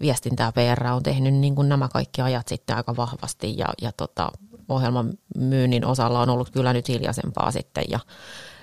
viestintää 0.00 0.52
PR 0.52 0.86
on 0.86 1.02
tehnyt 1.02 1.34
niin 1.34 1.54
kuin 1.54 1.68
nämä 1.68 1.88
kaikki 1.88 2.22
ajat 2.22 2.48
sitten 2.48 2.76
aika 2.76 2.96
vahvasti 2.96 3.58
ja, 3.58 3.66
ja 3.82 3.92
tota, 3.92 4.28
ohjelman 4.68 5.12
myynnin 5.36 5.86
osalla 5.86 6.20
on 6.20 6.30
ollut 6.30 6.50
kyllä 6.50 6.72
nyt 6.72 6.88
hiljaisempaa 6.88 7.50
sitten 7.50 7.84
ja 7.88 8.00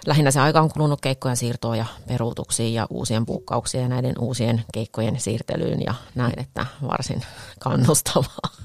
lähinnä 0.06 0.32
se 0.32 0.40
aika 0.40 0.62
on 0.62 0.72
kulunut 0.72 1.02
keikkojen 1.02 1.38
siirtoon 1.38 1.78
ja 1.78 1.86
peruutuksiin 2.08 2.74
ja 2.74 2.88
uusien 2.90 3.26
puukkauksien 3.26 3.82
ja 3.82 3.90
näiden 3.90 4.16
uusien 4.20 4.64
keikkojen 4.74 5.20
siirtelyyn 5.20 5.82
ja 5.82 5.94
näin, 6.16 6.40
että 6.40 6.66
varsin 6.88 7.22
kannustavaa. 7.60 8.59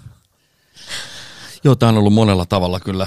Joo, 1.64 1.75
tämä 1.75 1.90
on 1.90 1.99
ollut 1.99 2.12
monella 2.12 2.47
tavalla 2.47 2.80
kyllä 2.80 3.06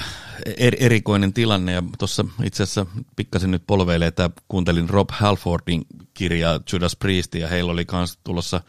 er, 0.58 0.76
erikoinen 0.80 1.34
tilanne 1.34 1.72
ja 1.72 1.84
tuossa 1.98 2.26
itse 2.44 2.64
asiassa 2.64 2.86
pikkasen 3.16 3.52
nyt 3.52 3.64
polveilee, 3.68 4.08
että 4.08 4.30
kuuntelin 4.48 4.90
Rob 4.90 5.10
Halfordin 5.12 5.86
kirjaa 6.14 6.60
Judas 6.74 6.96
Priest 6.96 7.36
ja 7.36 7.48
heillä 7.48 7.72
oli 7.72 7.86
myös 7.92 8.20
tulossa 8.24 8.62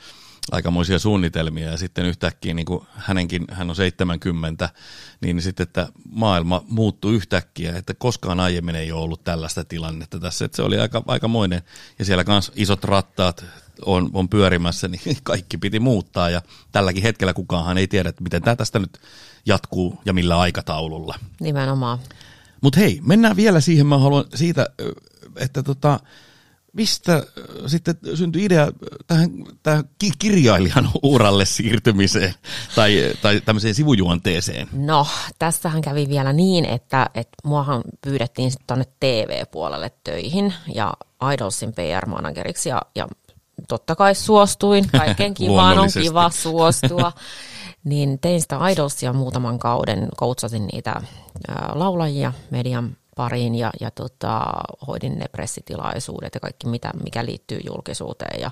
aikamoisia 0.52 0.98
suunnitelmia 0.98 1.70
ja 1.70 1.76
sitten 1.76 2.04
yhtäkkiä 2.04 2.54
niin 2.54 2.66
kuin 2.66 2.86
hänenkin, 2.94 3.44
hän 3.50 3.70
on 3.70 3.76
70, 3.76 4.70
niin 5.20 5.42
sitten, 5.42 5.64
että 5.64 5.88
maailma 6.10 6.64
muuttui 6.68 7.14
yhtäkkiä, 7.14 7.76
että 7.76 7.94
koskaan 7.94 8.40
aiemmin 8.40 8.76
ei 8.76 8.92
ole 8.92 9.02
ollut 9.02 9.24
tällaista 9.24 9.64
tilannetta 9.64 10.20
tässä, 10.20 10.44
että 10.44 10.56
se 10.56 10.62
oli 10.62 10.78
aika, 10.78 11.02
aikamoinen 11.06 11.62
ja 11.98 12.04
siellä 12.04 12.24
myös 12.26 12.52
isot 12.56 12.84
rattaat 12.84 13.44
on, 13.86 14.10
on 14.12 14.28
pyörimässä, 14.28 14.88
niin 14.88 15.16
kaikki 15.22 15.58
piti 15.58 15.80
muuttaa 15.80 16.30
ja 16.30 16.42
tälläkin 16.72 17.02
hetkellä 17.02 17.34
kukaanhan 17.34 17.78
ei 17.78 17.88
tiedä, 17.88 18.08
että 18.08 18.22
miten 18.22 18.42
tämä 18.42 18.56
tästä 18.56 18.78
nyt 18.78 19.00
jatkuu 19.46 20.00
ja 20.04 20.12
millä 20.12 20.38
aikataululla. 20.38 21.18
Nimenomaan. 21.40 21.98
Mutta 22.60 22.80
hei, 22.80 23.00
mennään 23.02 23.36
vielä 23.36 23.60
siihen, 23.60 23.86
mä 23.86 23.98
haluan 23.98 24.24
siitä, 24.34 24.66
että 25.36 25.62
tota, 25.62 26.00
mistä 26.72 27.22
sitten 27.66 27.94
syntyi 28.14 28.44
idea 28.44 28.72
tähän, 29.06 29.30
tähän 29.62 29.84
kirjailijan 30.18 30.90
uralle 31.02 31.44
siirtymiseen 31.44 32.34
tai, 32.74 33.12
tai 33.22 33.40
tämmöiseen 33.40 33.74
sivujuonteeseen? 33.74 34.68
No, 34.72 35.06
tässähän 35.38 35.82
kävi 35.82 36.08
vielä 36.08 36.32
niin, 36.32 36.64
että, 36.64 37.10
että 37.14 37.36
muahan 37.44 37.82
pyydettiin 38.00 38.50
sitten 38.50 38.66
tuonne 38.66 38.84
TV-puolelle 39.00 39.90
töihin 40.04 40.54
ja 40.74 40.94
Idolsin 41.34 41.72
PR-manageriksi 41.72 42.68
ja, 42.68 42.82
ja 42.94 43.08
totta 43.68 43.96
kai 43.96 44.14
suostuin, 44.14 44.90
kaiken 44.98 45.34
kivaan 45.34 45.78
on 45.78 45.88
kiva 46.02 46.30
suostua. 46.30 47.12
niin 47.84 48.18
tein 48.18 48.40
sitä 48.40 48.68
Idolsia 48.68 49.12
muutaman 49.12 49.58
kauden, 49.58 50.08
koutsasin 50.16 50.66
niitä 50.72 50.90
ää, 51.48 51.70
laulajia 51.74 52.32
median 52.50 52.96
pariin 53.18 53.54
ja, 53.54 53.70
ja 53.80 53.90
tota, 53.90 54.42
hoidin 54.86 55.18
ne 55.18 55.28
pressitilaisuudet 55.28 56.34
ja 56.34 56.40
kaikki, 56.40 56.66
mitä, 56.66 56.90
mikä 57.04 57.24
liittyy 57.24 57.60
julkisuuteen. 57.66 58.40
Ja, 58.40 58.50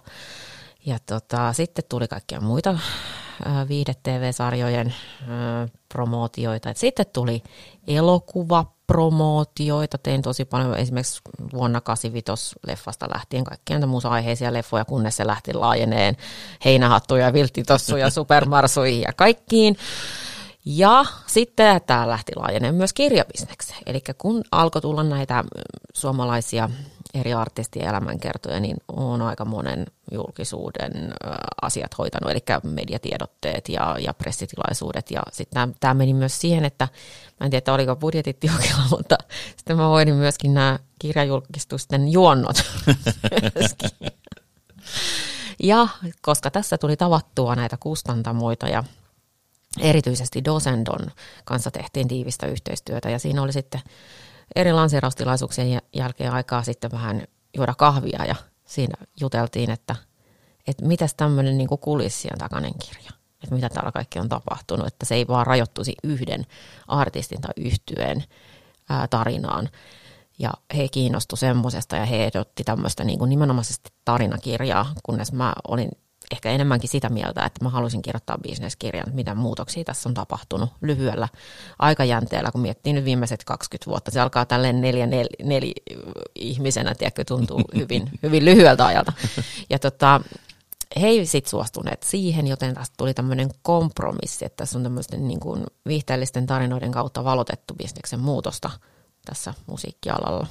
ja 0.87 0.99
tota, 1.07 1.53
sitten 1.53 1.85
tuli 1.89 2.09
kaikkia 2.09 2.41
muita 2.41 2.79
viihde-tv-sarjojen 3.69 4.95
promootioita. 5.89 6.71
Et 6.71 6.77
sitten 6.77 7.07
tuli 7.13 7.43
elokuvapromootioita. 7.87 9.99
Tein 9.99 10.23
tosi 10.23 10.45
paljon 10.45 10.77
esimerkiksi 10.77 11.21
vuonna 11.53 11.81
85 11.81 12.57
leffasta 12.67 13.09
lähtien 13.15 13.45
kaikkia 13.45 13.75
näitä 13.75 13.87
musa-aiheisia 13.87 14.53
leffoja, 14.53 14.85
kunnes 14.85 15.17
se 15.17 15.27
lähti 15.27 15.55
laajeneen 15.55 16.17
heinähattuja, 16.65 17.33
vilttitossuja, 17.33 18.11
supermarsuihin 18.19 19.01
ja 19.01 19.13
kaikkiin. 19.13 19.77
Ja 20.67 21.05
sitten 21.27 21.81
tämä 21.87 22.09
lähti 22.09 22.33
laajeneen 22.37 22.75
myös 22.75 22.93
kirjabisnekseen. 22.93 23.83
Eli 23.87 24.01
kun 24.19 24.45
alkoi 24.53 24.83
tulla 24.83 25.03
näitä 25.03 25.45
suomalaisia 25.95 26.71
eri 27.15 27.33
artistien 27.33 27.89
elämänkertoja, 27.89 28.61
niin 28.61 28.77
on 28.89 29.23
aika 29.23 29.45
monen 29.45 29.87
julkisuuden 30.13 30.93
asiat 31.63 31.99
hoitanut, 31.99 32.31
eli 32.31 32.45
mediatiedotteet 32.63 33.69
ja, 33.69 33.97
ja 33.99 34.15
pressitilaisuudet. 34.15 35.11
Ja 35.11 35.23
sitten 35.33 35.75
tämä 35.81 35.95
meni 35.95 36.15
myös 36.15 36.41
siihen, 36.41 36.65
että 36.65 36.89
mä 37.41 37.45
en 37.45 37.51
tiedä, 37.51 37.73
oliko 37.73 37.97
budjetit 37.97 38.41
tiukilla, 38.41 38.83
mutta 38.97 39.19
sitten 39.57 39.77
mä 39.77 39.87
hoidin 39.87 40.15
myöskin 40.15 40.55
nämä 40.55 40.79
kirjajulkistusten 40.99 42.09
juonnot. 42.09 42.57
Ja 45.63 45.89
koska 46.21 46.51
tässä 46.51 46.79
tuli 46.79 46.97
tavattua 46.97 47.55
näitä 47.55 47.77
kustantamoita 47.81 48.69
ja 48.69 48.85
erityisesti 49.81 50.45
Dosendon 50.45 51.11
kanssa 51.45 51.71
tehtiin 51.71 52.09
tiivistä 52.09 52.47
yhteistyötä 52.47 53.11
ja 53.11 53.19
siinä 53.19 53.43
oli 53.43 53.53
sitten 53.53 53.81
eri 54.57 54.73
lanseeraustilaisuuksien 54.73 55.81
jälkeen 55.93 56.33
aikaa 56.33 56.63
sitten 56.63 56.91
vähän 56.91 57.27
juoda 57.57 57.75
kahvia 57.75 58.25
ja 58.25 58.35
siinä 58.65 59.07
juteltiin, 59.21 59.71
että, 59.71 59.97
että 60.67 60.87
mitäs 60.87 61.15
tämmöinen 61.15 61.59
niin 61.59 61.69
kulissien 61.81 62.39
takainen 62.39 62.75
kirja, 62.79 63.11
että 63.43 63.55
mitä 63.55 63.69
täällä 63.69 63.93
kaikki 63.93 64.19
on 64.19 64.29
tapahtunut, 64.29 64.87
että 64.87 65.07
se 65.07 65.15
ei 65.15 65.29
vaan 65.29 65.47
rajoittuisi 65.47 65.95
yhden 66.05 66.47
artistin 66.89 67.41
tai 67.41 67.53
yhtyeen 67.57 68.25
ää, 68.89 69.09
tarinaan. 69.09 69.69
Ja 70.39 70.51
he 70.77 70.89
kiinnostu 70.89 71.37
semmoisesta 71.37 71.97
ja 71.97 72.05
he 72.05 72.25
ehdotti 72.25 72.65
tämmöistä 72.65 73.05
niin 73.05 73.19
kuin 73.19 73.29
nimenomaisesti 73.29 73.91
tarinakirjaa, 74.05 74.93
kunnes 75.03 75.33
mä 75.33 75.53
olin 75.69 75.89
ehkä 76.31 76.51
enemmänkin 76.51 76.91
sitä 76.91 77.09
mieltä, 77.09 77.45
että 77.45 77.65
mä 77.65 77.71
haluaisin 77.71 78.03
kirjoittaa 78.03 78.39
bisneskirjan, 78.39 79.07
mitä 79.13 79.35
muutoksia 79.35 79.85
tässä 79.85 80.09
on 80.09 80.15
tapahtunut 80.15 80.71
lyhyellä 80.81 81.29
aikajänteellä, 81.79 82.51
kun 82.51 82.61
miettii 82.61 82.93
nyt 82.93 83.05
viimeiset 83.05 83.45
20 83.45 83.91
vuotta. 83.91 84.11
Se 84.11 84.21
alkaa 84.21 84.45
tälleen 84.45 84.81
neljä, 84.81 85.07
nel, 85.07 85.29
neli 85.43 85.73
ihmisenä, 86.35 86.95
tiedätkö, 86.95 87.25
tuntuu 87.25 87.61
hyvin, 87.79 88.11
hyvin 88.23 88.45
lyhyeltä 88.45 88.87
ajalta. 88.87 89.13
Ja 89.71 89.79
tota, 89.79 90.21
he 91.01 91.07
ei 91.07 91.27
sitten 91.27 91.51
suostuneet 91.51 92.03
siihen, 92.03 92.47
joten 92.47 92.75
tästä 92.75 92.95
tuli 92.97 93.15
tämmöinen 93.15 93.51
kompromissi, 93.63 94.45
että 94.45 94.57
tässä 94.57 94.79
on 94.79 94.83
tämmöisten 94.83 95.29
niin 95.29 95.41
kuin 95.41 95.65
viihteellisten 95.87 96.47
tarinoiden 96.47 96.93
kautta 96.93 97.25
valotettu 97.25 97.75
bisneksen 97.75 98.21
muutosta 98.21 98.71
tässä 99.25 99.55
musiikkialalla. 99.67 100.47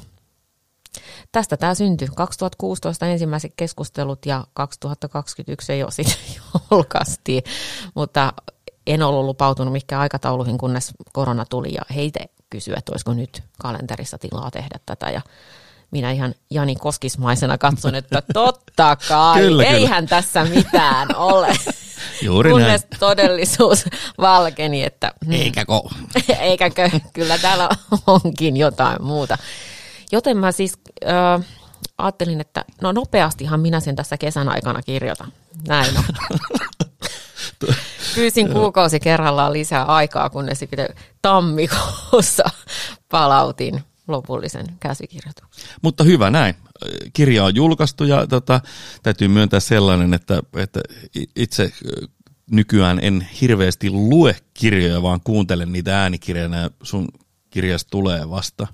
Tästä 1.31 1.57
tämä 1.57 1.75
syntyi. 1.75 2.07
2016 2.15 3.05
ensimmäiset 3.05 3.53
keskustelut 3.57 4.25
ja 4.25 4.47
2021 4.53 5.73
ei 5.73 5.83
ole 5.83 5.91
sitten 5.91 6.17
julkaistiin, 6.71 7.43
mutta 7.95 8.33
en 8.87 9.03
ollut 9.03 9.25
lupautunut 9.25 9.71
mikään 9.71 10.01
aikatauluihin, 10.01 10.57
kunnes 10.57 10.91
korona 11.13 11.45
tuli 11.45 11.73
ja 11.73 11.81
heitä 11.95 12.19
kysyä, 12.49 12.75
että 12.77 12.91
olisiko 12.91 13.13
nyt 13.13 13.43
kalenterissa 13.59 14.17
tilaa 14.17 14.51
tehdä 14.51 14.79
tätä 14.85 15.09
ja 15.09 15.21
minä 15.91 16.11
ihan 16.11 16.35
Jani 16.51 16.75
Koskismaisena 16.75 17.57
katson, 17.57 17.95
että 17.95 18.21
totta 18.33 18.97
kai, 19.07 19.41
kyllä, 19.41 19.63
eihän 19.63 20.07
kyllä. 20.07 20.21
tässä 20.21 20.45
mitään 20.45 21.15
ole. 21.15 21.47
Juuri 22.21 22.51
Kunnes 22.51 22.81
näin. 22.81 22.99
todellisuus 22.99 23.85
valkeni, 24.17 24.83
että... 24.83 25.13
Hmm, 25.25 25.33
Eikäkö? 25.33 25.73
Eikäkö, 26.39 26.89
kyllä 27.13 27.37
täällä 27.37 27.69
onkin 28.07 28.57
jotain 28.57 29.03
muuta. 29.03 29.37
Joten 30.11 30.37
mä 30.37 30.51
siis 30.51 30.73
äh, 31.05 31.45
ajattelin, 31.97 32.41
että 32.41 32.65
no 32.81 32.91
nopeastihan 32.91 33.59
minä 33.59 33.79
sen 33.79 33.95
tässä 33.95 34.17
kesän 34.17 34.49
aikana 34.49 34.81
kirjoitan. 34.81 35.33
Näin 35.67 35.97
on. 35.97 36.03
Pyysin 38.15 38.51
kuukausi 38.51 38.99
kerrallaan 38.99 39.53
lisää 39.53 39.83
aikaa, 39.83 40.29
kunnes 40.29 40.59
sitten 40.59 40.89
tammikuussa 41.21 42.43
palautin 43.09 43.83
lopullisen 44.07 44.65
käsikirjoituksen. 44.79 45.65
Mutta 45.81 46.03
hyvä 46.03 46.29
näin. 46.29 46.55
Kirja 47.13 47.43
on 47.43 47.55
julkaistu 47.55 48.03
ja 48.03 48.27
tota, 48.27 48.61
täytyy 49.03 49.27
myöntää 49.27 49.59
sellainen, 49.59 50.13
että, 50.13 50.39
että 50.55 50.79
itse 51.35 51.71
nykyään 52.51 52.99
en 53.01 53.27
hirveästi 53.41 53.89
lue 53.89 54.35
kirjoja, 54.53 55.01
vaan 55.01 55.21
kuuntelen 55.23 55.71
niitä 55.71 56.01
äänikirjana 56.01 56.57
ja 56.57 56.69
sun 56.83 57.07
kirjasta 57.49 57.89
tulee 57.89 58.29
vasta 58.29 58.67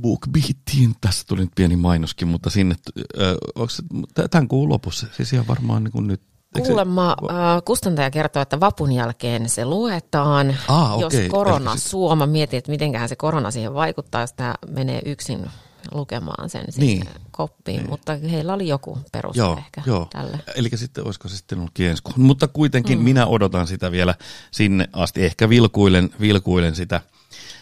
BookBeatiin. 0.00 0.94
Tässä 1.00 1.24
tuli 1.28 1.40
nyt 1.40 1.50
pieni 1.54 1.76
mainoskin, 1.76 2.28
mutta 2.28 2.50
sinne, 2.50 2.74
äh, 3.20 4.28
tämän 4.30 4.48
kuun 4.48 4.68
lopussa, 4.68 5.06
siis 5.12 5.32
ihan 5.32 5.46
varmaan 5.46 5.84
niin 5.84 5.92
kuin 5.92 6.06
nyt. 6.06 6.22
Kuulemma 6.66 7.16
äh, 7.30 7.62
kustantaja 7.64 8.10
kertoo, 8.10 8.42
että 8.42 8.60
vapun 8.60 8.92
jälkeen 8.92 9.48
se 9.48 9.64
luetaan. 9.64 10.56
Ah, 10.68 10.94
okay. 10.94 11.20
Jos 11.20 11.30
korona 11.30 11.76
suo, 11.76 12.16
mä 12.16 12.26
mietin, 12.26 12.58
että 12.58 12.70
mitenköhän 12.70 13.08
se 13.08 13.16
korona 13.16 13.50
siihen 13.50 13.74
vaikuttaa, 13.74 14.20
jos 14.20 14.32
tämä 14.32 14.54
menee 14.68 15.02
yksin 15.04 15.46
lukemaan 15.90 16.50
sen 16.50 16.64
niin. 16.76 17.08
koppiin, 17.30 17.76
niin. 17.76 17.90
mutta 17.90 18.16
heillä 18.30 18.52
oli 18.52 18.68
joku 18.68 18.98
peruste 19.12 19.38
joo, 19.38 19.56
ehkä 19.58 19.82
joo. 19.86 20.08
tälle. 20.12 20.38
Eli 20.54 20.68
sitten 20.74 21.04
olisiko 21.04 21.28
se 21.28 21.36
sitten 21.36 21.58
ollut 21.58 21.80
ensi 21.80 22.02
Mutta 22.16 22.48
kuitenkin 22.48 22.98
mm. 22.98 23.04
minä 23.04 23.26
odotan 23.26 23.66
sitä 23.66 23.92
vielä 23.92 24.14
sinne 24.50 24.88
asti. 24.92 25.24
Ehkä 25.24 25.48
vilkuilen, 25.48 26.10
vilkuilen 26.20 26.74
sitä 26.74 27.00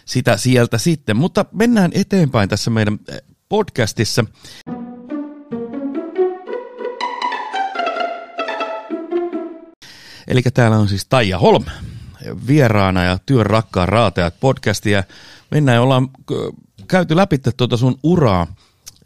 sitä 0.05 0.37
sieltä 0.37 0.79
sitten. 0.79 1.17
Mutta 1.17 1.45
mennään 1.53 1.91
eteenpäin 1.95 2.49
tässä 2.49 2.71
meidän 2.71 2.99
eh, 3.09 3.23
podcastissa. 3.49 4.25
Eli 10.29 10.43
täällä 10.55 10.79
on 10.79 10.89
siis 10.89 11.07
Taija 11.09 11.39
Holm 11.39 11.65
vieraana 12.47 13.05
ja 13.05 13.19
työn 13.27 13.47
rakkaan 13.47 13.89
raateat 13.89 14.41
podcastia. 14.41 15.05
Mennään 15.51 15.77
ja 15.77 15.83
ollaan 15.83 16.09
käyty 16.89 17.17
läpi 17.17 17.39
tuota 17.57 17.77
sun 17.77 17.99
uraa. 18.03 18.47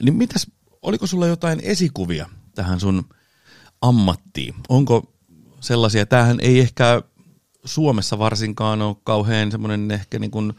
Niin 0.03 0.15
mitäs, 0.15 0.47
oliko 0.83 1.07
sulla 1.07 1.27
jotain 1.27 1.61
esikuvia 1.63 2.29
tähän 2.55 2.81
sun 2.81 3.05
ammattiin? 3.81 4.55
Onko 4.69 5.13
sellaisia, 5.61 6.07
tämähän 6.07 6.39
ei 6.41 6.61
ehkä 6.61 7.03
Suomessa 7.65 8.19
varsinkaan 8.19 8.83
ole 8.83 8.97
kauhean 9.05 9.51
semmoinen 9.51 9.91
ehkä 9.91 10.19
niin 10.19 10.31
kuin 10.31 10.53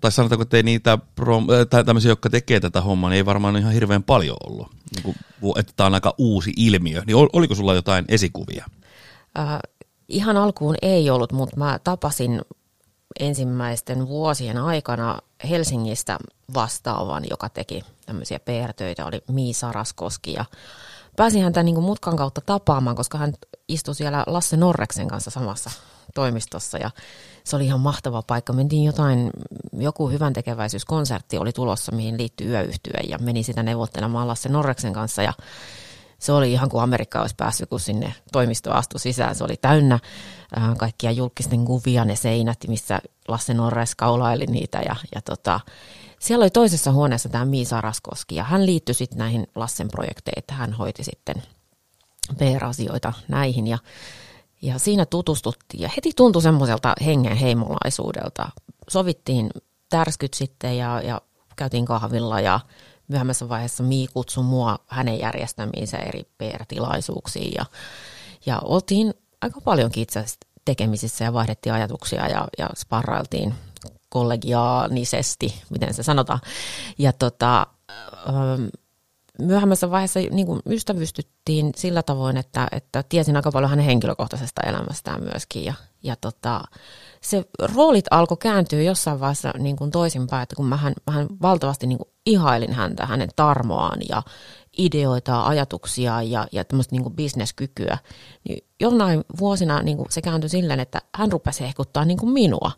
tai 0.00 0.12
sanotaanko, 0.12 0.42
että 0.42 0.56
ei 0.56 0.62
niitä 0.62 0.92
äh, 0.92 0.98
tai 1.70 1.84
tämmöisiä, 1.84 2.10
jotka 2.10 2.30
tekee 2.30 2.60
tätä 2.60 2.80
hommaa, 2.80 3.10
niin 3.10 3.16
ei 3.16 3.26
varmaan 3.26 3.56
ihan 3.56 3.72
hirveän 3.72 4.02
paljon 4.02 4.36
ollut. 4.46 4.68
Niin 4.94 5.02
kuin, 5.40 5.58
että 5.58 5.72
tämä 5.76 5.86
on 5.86 5.94
aika 5.94 6.14
uusi 6.18 6.52
ilmiö. 6.56 7.02
Niin 7.06 7.16
oliko 7.32 7.54
sulla 7.54 7.74
jotain 7.74 8.04
esikuvia? 8.08 8.64
Äh, 9.38 9.58
ihan 10.08 10.36
alkuun 10.36 10.76
ei 10.82 11.10
ollut, 11.10 11.32
mutta 11.32 11.56
mä 11.56 11.78
tapasin 11.84 12.42
ensimmäisten 13.20 14.08
vuosien 14.08 14.58
aikana 14.58 15.18
Helsingistä 15.48 16.18
vastaavan, 16.54 17.24
joka 17.30 17.48
teki 17.48 17.82
tämmöisiä 18.06 18.38
PR-töitä, 18.38 19.06
oli 19.06 19.22
Miisa 19.30 19.72
Raskoski 19.72 20.32
ja 20.32 20.44
pääsin 21.16 21.42
häntä 21.42 21.62
niin 21.62 21.74
kuin 21.74 21.84
mutkan 21.84 22.16
kautta 22.16 22.40
tapaamaan, 22.40 22.96
koska 22.96 23.18
hän 23.18 23.32
istui 23.68 23.94
siellä 23.94 24.24
Lasse 24.26 24.56
Norreksen 24.56 25.08
kanssa 25.08 25.30
samassa 25.30 25.70
toimistossa 26.14 26.78
ja 26.78 26.90
se 27.44 27.56
oli 27.56 27.66
ihan 27.66 27.80
mahtava 27.80 28.22
paikka. 28.22 28.52
Mentiin 28.52 28.84
jotain, 28.84 29.30
joku 29.72 30.08
hyvän 30.08 30.32
tekeväisyyskonsertti 30.32 31.38
oli 31.38 31.52
tulossa, 31.52 31.92
mihin 31.92 32.18
liittyi 32.18 32.48
yöyhtyä 32.48 33.00
ja 33.08 33.18
meni 33.18 33.42
sitä 33.42 33.62
neuvottelemaan 33.62 34.28
Lasse 34.28 34.48
Norreksen 34.48 34.92
kanssa 34.92 35.22
ja 35.22 35.32
se 36.18 36.32
oli 36.32 36.52
ihan 36.52 36.68
kuin 36.68 36.82
Amerikka 36.82 37.20
olisi 37.20 37.34
päässyt, 37.38 37.68
kun 37.68 37.80
sinne 37.80 38.14
toimisto 38.32 38.72
astui 38.72 39.00
sisään. 39.00 39.34
Se 39.34 39.44
oli 39.44 39.56
täynnä 39.56 39.98
äh, 40.58 40.76
kaikkia 40.76 41.10
julkisten 41.10 41.64
kuvia, 41.64 42.04
ne 42.04 42.16
seinät, 42.16 42.58
missä 42.68 43.00
Lasse 43.28 43.54
Norres 43.54 43.94
kaulaili 43.94 44.46
niitä. 44.46 44.78
Ja, 44.78 44.96
ja 45.14 45.20
tota, 45.22 45.60
siellä 46.18 46.42
oli 46.42 46.50
toisessa 46.50 46.92
huoneessa 46.92 47.28
tämä 47.28 47.44
Miisa 47.44 47.80
Raskoski, 47.80 48.34
ja 48.34 48.44
hän 48.44 48.66
liittyi 48.66 48.94
sitten 48.94 49.18
näihin 49.18 49.46
Lassen 49.54 49.88
projekteihin, 49.88 50.44
hän 50.50 50.72
hoiti 50.72 51.04
sitten 51.04 51.42
PR-asioita 52.38 53.12
näihin. 53.28 53.66
Ja 53.66 53.78
ja 54.64 54.78
siinä 54.78 55.06
tutustuttiin 55.06 55.82
ja 55.82 55.90
heti 55.96 56.10
tuntui 56.16 56.42
semmoiselta 56.42 56.92
hengen 57.04 57.36
heimolaisuudelta. 57.36 58.48
Sovittiin 58.88 59.50
tärskyt 59.88 60.34
sitten 60.34 60.78
ja, 60.78 61.00
ja 61.00 61.20
käytiin 61.56 61.84
kahvilla 61.84 62.40
ja 62.40 62.60
myöhemmässä 63.08 63.48
vaiheessa 63.48 63.82
Mii 63.82 64.06
kutsui 64.06 64.44
mua 64.44 64.78
hänen 64.86 65.18
järjestämiinsä 65.18 65.98
eri 65.98 66.24
PR-tilaisuuksiin 66.38 67.52
ja, 67.56 67.64
ja 68.46 68.58
oltiin 68.64 69.14
aika 69.40 69.60
paljonkin 69.60 70.02
itse 70.02 70.24
tekemisissä 70.64 71.24
ja 71.24 71.32
vaihdettiin 71.32 71.72
ajatuksia 71.72 72.28
ja, 72.28 72.48
ja 72.58 72.68
sparrailtiin 72.76 73.54
kollegiaalisesti, 74.08 75.62
miten 75.70 75.94
se 75.94 76.02
sanotaan. 76.02 76.40
Ja 76.98 77.12
tota, 77.12 77.66
myöhemmässä 79.38 79.90
vaiheessa 79.90 80.20
niin 80.20 80.46
kuin 80.46 80.60
ystävystyttiin 80.66 81.72
sillä 81.76 82.02
tavoin, 82.02 82.36
että, 82.36 82.68
että 82.72 83.04
tiesin 83.08 83.36
aika 83.36 83.52
paljon 83.52 83.70
hänen 83.70 83.84
henkilökohtaisesta 83.84 84.62
elämästään 84.62 85.22
myöskin. 85.22 85.64
Ja, 85.64 85.74
ja 86.02 86.16
tota, 86.16 86.60
se 87.20 87.44
roolit 87.74 88.04
alkoi 88.10 88.36
kääntyä 88.36 88.82
jossain 88.82 89.20
vaiheessa 89.20 89.52
niin 89.58 89.76
kuin 89.76 89.90
toisinpäin, 89.90 90.42
että 90.42 90.56
kun 90.56 90.66
mähän, 90.66 90.94
mähän 91.06 91.26
valtavasti 91.42 91.86
niin 91.86 91.98
kuin 91.98 92.08
ihailin 92.26 92.72
häntä, 92.72 93.06
hänen 93.06 93.28
tarmoaan 93.36 93.98
ja 94.08 94.22
ideoita, 94.78 95.42
ajatuksia 95.42 96.22
ja, 96.22 96.46
ja 96.52 96.64
tämmöistä 96.64 96.94
niin 96.94 97.02
kuin 97.02 97.16
bisneskykyä, 97.16 97.98
niin 98.48 98.66
jonain 98.80 99.24
vuosina 99.38 99.82
niin 99.82 99.96
kuin 99.96 100.06
se 100.10 100.22
kääntyi 100.22 100.50
silleen, 100.50 100.80
että 100.80 101.02
hän 101.14 101.32
rupesi 101.32 101.64
hehkuttaa 101.64 102.04
niin 102.04 102.18
kuin 102.18 102.32
minua. 102.32 102.72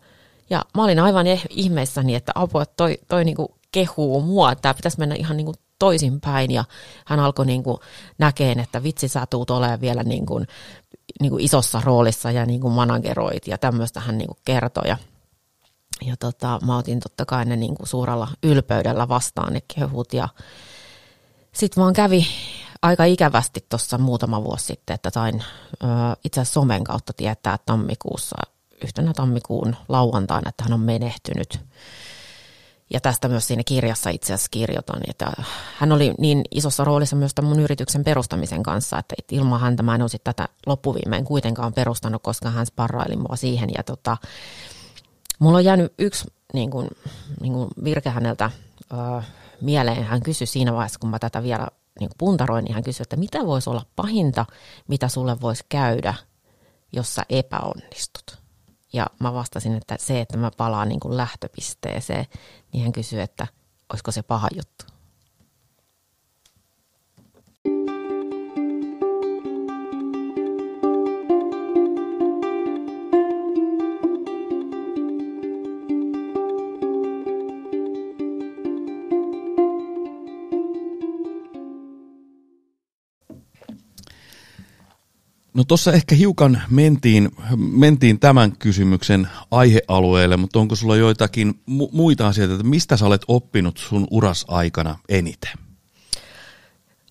Ja 0.49 0.65
mä 0.75 0.83
olin 0.83 0.99
aivan 0.99 1.27
eh, 1.27 1.45
ihmeessäni, 1.49 2.15
että 2.15 2.31
apua, 2.35 2.65
toi, 2.65 2.97
toi 3.07 3.25
niin 3.25 3.35
kuin 3.35 3.47
kehuu 3.71 4.21
mua, 4.21 4.55
tämä 4.55 4.73
pitäisi 4.73 4.99
mennä 4.99 5.15
ihan 5.15 5.37
niin 5.37 5.45
kuin 5.45 5.57
toisinpäin 5.79 6.51
ja 6.51 6.63
hän 7.05 7.19
alkoi 7.19 7.45
niin 7.45 7.63
kuin 7.63 7.77
näkeen, 8.17 8.59
että 8.59 8.83
vitsi 8.83 9.07
sä 9.07 9.25
tuut 9.29 9.49
olemaan 9.49 9.81
vielä 9.81 10.03
niin 10.03 10.25
kuin, 10.25 10.47
niin 11.21 11.29
kuin 11.29 11.43
isossa 11.43 11.81
roolissa 11.85 12.31
ja 12.31 12.45
niin 12.45 12.61
kuin 12.61 12.73
manageroit 12.73 13.47
ja 13.47 13.57
tämmöistä 13.57 13.99
hän 13.99 14.17
niin 14.17 14.27
kuin 14.27 14.39
kertoi 14.45 14.87
ja, 14.87 14.97
ja 16.05 16.17
tota, 16.17 16.59
mä 16.65 16.77
otin 16.77 16.99
totta 16.99 17.25
kai 17.25 17.45
ne 17.45 17.55
niin 17.55 17.75
kuin 17.75 17.87
suurella 17.87 18.27
ylpeydellä 18.43 19.07
vastaan 19.07 19.53
ne 19.53 19.61
kehut 19.75 20.13
ja 20.13 20.29
sitten 21.53 21.81
vaan 21.83 21.93
kävi 21.93 22.27
aika 22.81 23.03
ikävästi 23.03 23.65
tuossa 23.69 23.97
muutama 23.97 24.43
vuosi 24.43 24.65
sitten, 24.65 24.93
että 24.93 25.09
sain 25.09 25.43
itse 26.23 26.41
asiassa 26.41 26.53
somen 26.53 26.83
kautta 26.83 27.13
tietää 27.13 27.57
tammikuussa, 27.65 28.35
yhtenä 28.83 29.13
tammikuun 29.13 29.75
lauantaina, 29.89 30.49
että 30.49 30.63
hän 30.63 30.73
on 30.73 30.79
menehtynyt. 30.79 31.59
Ja 32.93 33.01
tästä 33.01 33.27
myös 33.27 33.47
siinä 33.47 33.63
kirjassa 33.65 34.09
itse 34.09 34.33
asiassa 34.33 34.49
kirjoitan, 34.51 35.01
että 35.07 35.31
hän 35.77 35.91
oli 35.91 36.13
niin 36.17 36.41
isossa 36.51 36.83
roolissa 36.83 37.15
myös 37.15 37.33
tämän 37.33 37.49
mun 37.49 37.59
yrityksen 37.59 38.03
perustamisen 38.03 38.63
kanssa, 38.63 38.99
että 38.99 39.15
ilman 39.31 39.59
häntä 39.59 39.83
mä 39.83 39.95
en 39.95 40.01
olisi 40.01 40.19
tätä 40.23 40.47
loppuviimein 40.65 41.25
kuitenkaan 41.25 41.73
perustanut, 41.73 42.23
koska 42.23 42.49
hän 42.49 42.65
sparraili 42.65 43.15
mua 43.15 43.35
siihen. 43.35 43.69
Ja 43.77 43.83
tota, 43.83 44.17
mulla 45.39 45.57
on 45.57 45.65
jäänyt 45.65 45.93
yksi 45.99 46.27
niin 46.53 46.71
kuin, 46.71 46.87
niin 47.41 47.53
kuin 47.53 47.69
virke 47.83 48.09
häneltä 48.09 48.51
ö, 48.91 48.95
mieleen. 49.61 50.03
Hän 50.03 50.23
kysyi 50.23 50.47
siinä 50.47 50.73
vaiheessa, 50.73 50.99
kun 50.99 51.09
mä 51.09 51.19
tätä 51.19 51.43
vielä 51.43 51.67
niin 51.99 52.09
kuin 52.09 52.17
puntaroin, 52.17 52.65
niin 52.65 52.73
hän 52.73 52.83
kysyi, 52.83 53.03
että 53.03 53.15
mitä 53.15 53.45
voisi 53.45 53.69
olla 53.69 53.85
pahinta, 53.95 54.45
mitä 54.87 55.07
sulle 55.07 55.41
voisi 55.41 55.63
käydä, 55.69 56.13
jos 56.91 57.15
sä 57.15 57.23
epäonnistut. 57.29 58.46
Ja 58.93 59.07
mä 59.19 59.33
vastasin, 59.33 59.75
että 59.75 59.95
se, 59.99 60.21
että 60.21 60.37
mä 60.37 60.51
palaan 60.57 60.89
niin 60.89 60.99
kuin 60.99 61.17
lähtöpisteeseen, 61.17 62.25
niin 62.73 62.83
hän 62.83 62.91
kysyi, 62.91 63.19
että 63.21 63.47
olisiko 63.89 64.11
se 64.11 64.23
paha 64.23 64.47
juttu. 64.55 64.96
No 85.57 85.63
tuossa 85.63 85.93
ehkä 85.93 86.15
hiukan 86.15 86.61
mentiin, 86.69 87.31
mentiin 87.57 88.19
tämän 88.19 88.57
kysymyksen 88.57 89.27
aihealueelle, 89.51 90.37
mutta 90.37 90.59
onko 90.59 90.75
sulla 90.75 90.95
joitakin 90.95 91.61
mu- 91.69 91.89
muita 91.91 92.27
asioita, 92.27 92.53
että 92.53 92.67
mistä 92.67 92.97
sä 92.97 93.05
olet 93.05 93.21
oppinut 93.27 93.77
sun 93.77 94.07
uras 94.11 94.45
aikana 94.47 94.99
eniten? 95.09 95.51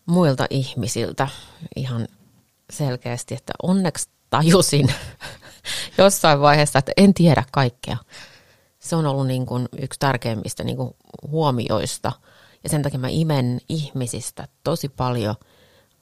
Muilta 0.07 0.47
ihmisiltä 0.51 1.29
ihan 1.77 2.09
selkeästi, 2.71 3.35
että 3.35 3.53
onneksi 3.63 4.09
tajusin 4.31 4.95
jossain 5.99 6.41
vaiheessa, 6.41 6.79
että 6.79 6.93
en 6.97 7.15
tiedä 7.15 7.45
kaikkea. 7.53 7.97
Se 8.79 8.97
on 8.97 9.07
ollut 9.07 9.27
niin 9.27 9.47
kuin 9.47 9.69
yksi 9.83 10.01
tärkeimmistä 10.01 10.65
niin 10.65 10.77
kuin 10.77 10.91
huomioista 11.29 12.13
ja 12.65 12.69
sen 12.69 12.83
takia 12.83 12.99
mä 12.99 13.09
imen 13.09 13.61
ihmisistä 13.69 14.49
tosi 14.65 14.89
paljon 14.89 15.35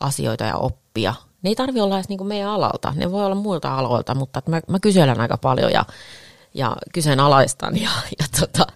asioita 0.01 0.45
ja 0.45 0.57
oppia– 0.57 1.15
ne 1.45 1.51
ei 1.51 1.55
tarvi 1.55 1.81
olla 1.81 1.97
edes 1.97 2.09
niin 2.09 2.27
meidän 2.27 2.49
alalta, 2.49 2.93
ne 2.97 3.13
voi 3.13 3.25
olla 3.25 3.35
muilta 3.35 3.79
aloilta, 3.79 4.15
mutta 4.15 4.43
mä, 4.47 4.61
mä 4.69 4.81
kyselen 4.81 5.21
aika 5.21 5.39
paljon 5.39 5.73
ja, 5.73 5.85
ja 6.55 6.77
kyseenalaistan 6.93 7.77
ja, 7.81 7.91
ja 8.19 8.27
tota, 8.41 8.67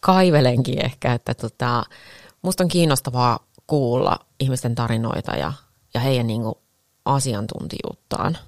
kaivelenkin 0.00 0.84
ehkä, 0.84 1.12
että 1.12 1.34
tota, 1.34 1.84
musta 2.42 2.64
on 2.64 2.68
kiinnostavaa 2.68 3.38
kuulla 3.66 4.18
ihmisten 4.40 4.74
tarinoita 4.74 5.36
ja, 5.36 5.52
ja 5.94 6.00
heidän 6.00 6.26
niin 6.26 6.42
asiantuntijuuttaan, 7.04 8.38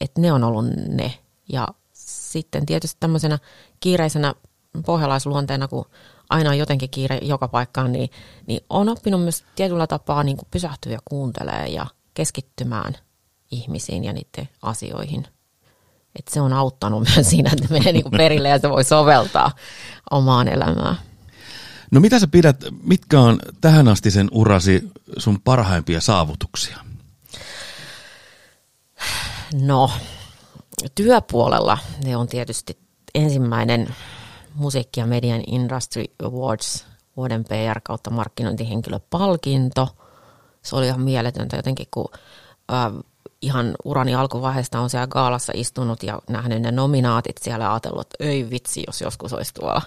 että 0.00 0.20
ne 0.20 0.32
on 0.32 0.44
ollut 0.44 0.64
ne. 0.88 1.14
Ja 1.48 1.68
sitten 1.92 2.66
tietysti 2.66 2.96
tämmöisenä 3.00 3.38
kiireisenä 3.80 4.34
pohjalaisluonteena, 4.86 5.68
kun 5.68 5.86
aina 6.30 6.50
on 6.50 6.58
jotenkin 6.58 6.90
kiire 6.90 7.18
joka 7.22 7.48
paikkaan, 7.48 7.92
niin, 7.92 8.10
niin 8.46 8.60
on 8.70 8.88
oppinut 8.88 9.22
myös 9.22 9.44
tietyllä 9.56 9.86
tapaa 9.86 10.22
niin 10.22 10.38
pysähtyä 10.50 10.92
ja 10.92 10.98
kuuntelee 11.04 11.66
ja– 11.66 11.86
keskittymään 12.20 12.94
ihmisiin 13.50 14.04
ja 14.04 14.12
niiden 14.12 14.48
asioihin. 14.62 15.26
Et 16.18 16.28
se 16.28 16.40
on 16.40 16.52
auttanut 16.52 17.08
myös 17.16 17.30
siinä, 17.30 17.50
että 17.52 17.74
menee 17.74 17.92
niin 17.92 18.10
perille 18.10 18.48
ja 18.48 18.58
se 18.58 18.70
voi 18.70 18.84
soveltaa 18.84 19.50
omaan 20.10 20.48
elämään. 20.48 20.96
No 21.90 22.00
mitä 22.00 22.18
sä 22.18 22.28
pidät, 22.28 22.56
mitkä 22.82 23.20
on 23.20 23.38
tähän 23.60 23.88
asti 23.88 24.10
sen 24.10 24.28
urasi 24.32 24.90
sun 25.18 25.40
parhaimpia 25.40 26.00
saavutuksia? 26.00 26.78
No, 29.54 29.90
työpuolella 30.94 31.78
ne 32.04 32.16
on 32.16 32.28
tietysti 32.28 32.78
ensimmäinen 33.14 33.94
musiikki- 34.54 35.00
ja 35.00 35.06
median 35.06 35.42
Industry 35.46 36.04
Awards 36.22 36.86
vuoden 37.16 37.44
PR 37.44 37.80
kautta 37.82 38.10
markkinointihenkilöpalkinto– 38.10 39.88
se 40.62 40.76
oli 40.76 40.86
ihan 40.86 41.00
mieletöntä 41.00 41.56
jotenkin, 41.56 41.86
kun 41.90 42.08
äh, 42.72 42.92
ihan 43.42 43.74
urani 43.84 44.14
alkuvaiheesta 44.14 44.80
on 44.80 44.90
siellä 44.90 45.06
gaalassa 45.06 45.52
istunut 45.56 46.02
ja 46.02 46.18
nähnyt 46.28 46.62
ne 46.62 46.70
nominaatit 46.70 47.38
siellä 47.38 47.72
ajatellut, 47.72 48.00
että 48.00 48.24
ei 48.24 48.50
vitsi, 48.50 48.84
jos 48.86 49.00
joskus 49.00 49.32
olisi 49.32 49.54
tuolla. 49.54 49.82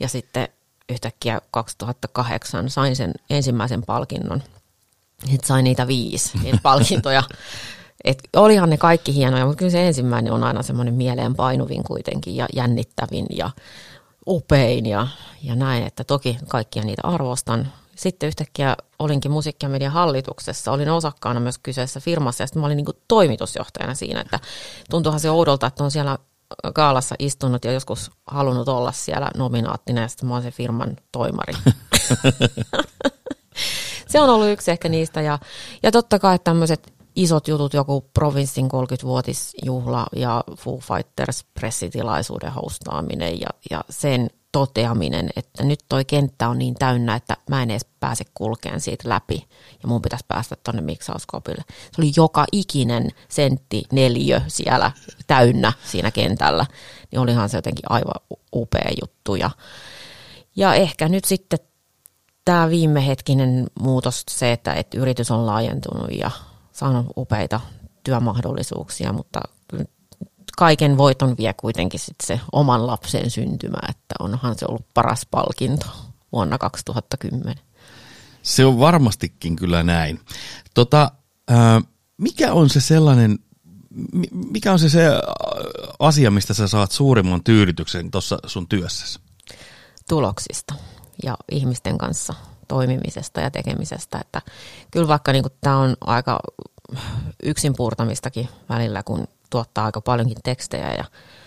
Ja 0.00 0.08
sitten 0.08 0.48
yhtäkkiä 0.88 1.40
2008 1.50 2.70
sain 2.70 2.96
sen 2.96 3.12
ensimmäisen 3.30 3.82
palkinnon. 3.82 4.42
Sitten 5.30 5.48
sain 5.48 5.64
niitä 5.64 5.86
viisi, 5.86 6.38
niitä 6.38 6.58
palkintoja. 6.62 7.22
Et 8.04 8.28
olihan 8.36 8.70
ne 8.70 8.76
kaikki 8.76 9.14
hienoja, 9.14 9.46
mutta 9.46 9.58
kyllä 9.58 9.70
se 9.70 9.86
ensimmäinen 9.86 10.32
on 10.32 10.44
aina 10.44 10.62
semmoinen 10.62 10.94
mieleen 10.94 11.34
painuvin 11.34 11.84
kuitenkin 11.84 12.36
ja 12.36 12.46
jännittävin 12.52 13.26
ja 13.30 13.50
upein 14.26 14.86
ja, 14.86 15.08
ja 15.42 15.56
näin, 15.56 15.86
että 15.86 16.04
toki 16.04 16.38
kaikkia 16.48 16.84
niitä 16.84 17.02
arvostan, 17.04 17.72
sitten 17.96 18.26
yhtäkkiä 18.26 18.76
olinkin 18.98 19.30
musiikki- 19.30 19.66
ja 19.66 19.70
median 19.70 19.92
hallituksessa, 19.92 20.72
olin 20.72 20.90
osakkaana 20.90 21.40
myös 21.40 21.58
kyseessä 21.58 22.00
firmassa 22.00 22.42
ja 22.42 22.46
sitten 22.46 22.60
mä 22.60 22.66
olin 22.66 22.76
niin 22.76 22.86
toimitusjohtajana 23.08 23.94
siinä, 23.94 24.20
että 24.20 24.40
tuntuuhan 24.90 25.20
se 25.20 25.30
oudolta, 25.30 25.66
että 25.66 25.84
on 25.84 25.90
siellä 25.90 26.18
kaalassa 26.74 27.14
istunut 27.18 27.64
ja 27.64 27.72
joskus 27.72 28.10
halunnut 28.26 28.68
olla 28.68 28.92
siellä 28.92 29.30
nominaattina 29.36 30.00
ja 30.00 30.08
sitten 30.08 30.28
mä 30.28 30.34
oon 30.34 30.42
se 30.42 30.50
firman 30.50 30.96
toimari. 31.12 31.52
se 34.08 34.20
on 34.20 34.30
ollut 34.30 34.48
yksi 34.48 34.70
ehkä 34.70 34.88
niistä 34.88 35.20
ja, 35.20 35.38
ja 35.82 35.92
totta 35.92 36.18
kai 36.18 36.38
tämmöiset 36.38 36.94
isot 37.16 37.48
jutut, 37.48 37.74
joku 37.74 38.00
provinssin 38.00 38.66
30-vuotisjuhla 38.66 40.06
ja 40.16 40.44
Foo 40.56 40.78
Fighters 40.78 41.44
pressitilaisuuden 41.54 42.52
hostaaminen 42.52 43.40
ja, 43.40 43.48
ja 43.70 43.84
sen 43.90 44.30
toteaminen, 44.54 45.30
että 45.36 45.64
nyt 45.64 45.80
toi 45.88 46.04
kenttä 46.04 46.48
on 46.48 46.58
niin 46.58 46.74
täynnä, 46.74 47.14
että 47.14 47.36
mä 47.50 47.62
en 47.62 47.70
edes 47.70 47.86
pääse 48.00 48.24
kulkeen 48.34 48.80
siitä 48.80 49.08
läpi 49.08 49.48
ja 49.82 49.88
mun 49.88 50.02
pitäisi 50.02 50.24
päästä 50.28 50.56
tonne 50.64 50.82
miksauskopille. 50.82 51.64
Se 51.68 52.02
oli 52.02 52.12
joka 52.16 52.44
ikinen 52.52 53.10
sentti 53.28 53.82
neljö 53.92 54.40
siellä 54.48 54.92
täynnä 55.26 55.72
siinä 55.84 56.10
kentällä, 56.10 56.66
niin 57.10 57.20
olihan 57.20 57.48
se 57.48 57.58
jotenkin 57.58 57.84
aivan 57.88 58.38
upea 58.54 58.90
juttu. 59.02 59.34
Ja, 59.34 59.50
ja 60.56 60.74
ehkä 60.74 61.08
nyt 61.08 61.24
sitten 61.24 61.58
tämä 62.44 62.70
viimehetkinen 62.70 63.66
muutos, 63.80 64.22
se, 64.30 64.52
että, 64.52 64.74
että 64.74 64.98
yritys 64.98 65.30
on 65.30 65.46
laajentunut 65.46 66.10
ja 66.18 66.30
saanut 66.72 67.06
upeita 67.16 67.60
työmahdollisuuksia, 68.04 69.12
mutta 69.12 69.40
kaiken 70.56 70.98
voiton 70.98 71.36
vie 71.36 71.52
kuitenkin 71.52 72.00
sit 72.00 72.16
se 72.22 72.40
oman 72.52 72.86
lapsen 72.86 73.30
syntymä, 73.30 73.78
että 73.88 74.14
onhan 74.18 74.58
se 74.58 74.66
ollut 74.68 74.86
paras 74.94 75.26
palkinto 75.30 75.86
vuonna 76.32 76.58
2010. 76.58 77.54
Se 78.42 78.64
on 78.64 78.78
varmastikin 78.78 79.56
kyllä 79.56 79.82
näin. 79.82 80.20
Tota, 80.74 81.10
ää, 81.48 81.80
mikä 82.16 82.52
on 82.52 82.70
se 82.70 82.80
sellainen, 82.80 83.38
mikä 84.32 84.72
on 84.72 84.78
se, 84.78 84.88
se 84.88 85.06
asia, 85.98 86.30
mistä 86.30 86.54
sä 86.54 86.68
saat 86.68 86.92
suurimman 86.92 87.44
tyydytyksen 87.44 88.10
tuossa 88.10 88.38
sun 88.46 88.68
työssäsi? 88.68 89.20
Tuloksista 90.08 90.74
ja 91.22 91.36
ihmisten 91.52 91.98
kanssa 91.98 92.34
toimimisesta 92.68 93.40
ja 93.40 93.50
tekemisestä. 93.50 94.18
Että 94.18 94.42
kyllä 94.90 95.08
vaikka 95.08 95.32
niin 95.32 95.44
tämä 95.60 95.78
on 95.78 95.96
aika 96.00 96.40
yksin 97.42 97.74
puurtamistakin 97.76 98.48
välillä, 98.68 99.02
kun 99.02 99.28
tuottaa 99.54 99.84
aika 99.84 100.00
paljonkin 100.00 100.36
tekstejä 100.44 100.94
ja 100.94 101.04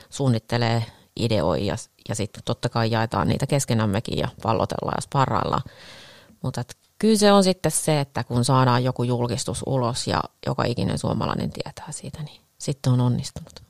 suunnittelee, 0.10 0.86
ideoi 1.15 1.65
ja, 1.65 1.76
ja 2.10 2.15
sitten 2.15 2.43
totta 2.46 2.70
kai 2.70 2.91
jaetaan 2.91 3.28
niitä 3.28 3.48
keskenämmekin 3.48 4.17
ja 4.17 4.28
pallotellaan 4.43 4.98
ja 4.98 5.02
sparraillaan. 5.02 5.62
Mutta 6.43 6.63
kyllä 7.00 7.17
se 7.17 7.32
on 7.32 7.43
sitten 7.43 7.72
se, 7.72 8.00
että 8.00 8.24
kun 8.24 8.46
saadaan 8.46 8.84
joku 8.84 9.04
julkistus 9.04 9.63
ulos 9.65 10.08
ja 10.08 10.24
joka 10.46 10.63
ikinen 10.63 10.98
suomalainen 10.98 11.52
tietää 11.52 11.91
siitä, 11.91 12.24
niin 12.24 12.41
sitten 12.58 12.93
on 12.93 13.02
onnistunut. 13.02 13.63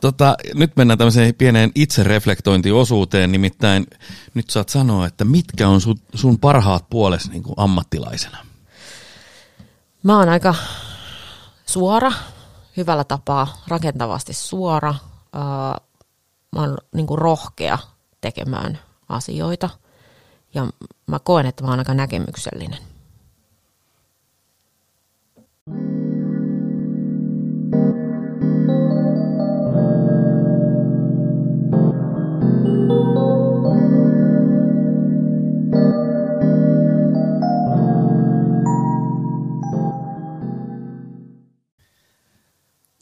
Tota, 0.00 0.36
nyt 0.54 0.76
mennään 0.76 0.98
tämmöiseen 0.98 1.34
pieneen 1.34 1.70
itsereflektointiosuuteen, 1.74 3.32
nimittäin 3.32 3.86
nyt 4.34 4.50
saat 4.50 4.68
sanoa, 4.68 5.06
että 5.06 5.24
mitkä 5.24 5.68
on 5.68 5.80
sun, 5.80 6.00
sun 6.14 6.38
parhaat 6.38 6.90
puolesi 6.90 7.30
niin 7.30 7.42
ammattilaisena? 7.56 8.38
Mä 10.02 10.18
oon 10.18 10.28
aika 10.28 10.54
suora, 11.66 12.12
hyvällä 12.80 13.04
tapaa, 13.04 13.46
rakentavasti 13.68 14.34
suora. 14.34 14.94
Mä 16.52 16.60
oon 16.60 16.76
niin 16.94 17.06
kuin 17.06 17.18
rohkea 17.18 17.78
tekemään 18.20 18.78
asioita 19.08 19.70
ja 20.54 20.66
mä 21.06 21.18
koen, 21.18 21.46
että 21.46 21.64
mä 21.64 21.70
oon 21.70 21.78
aika 21.78 21.94
näkemyksellinen. 21.94 22.89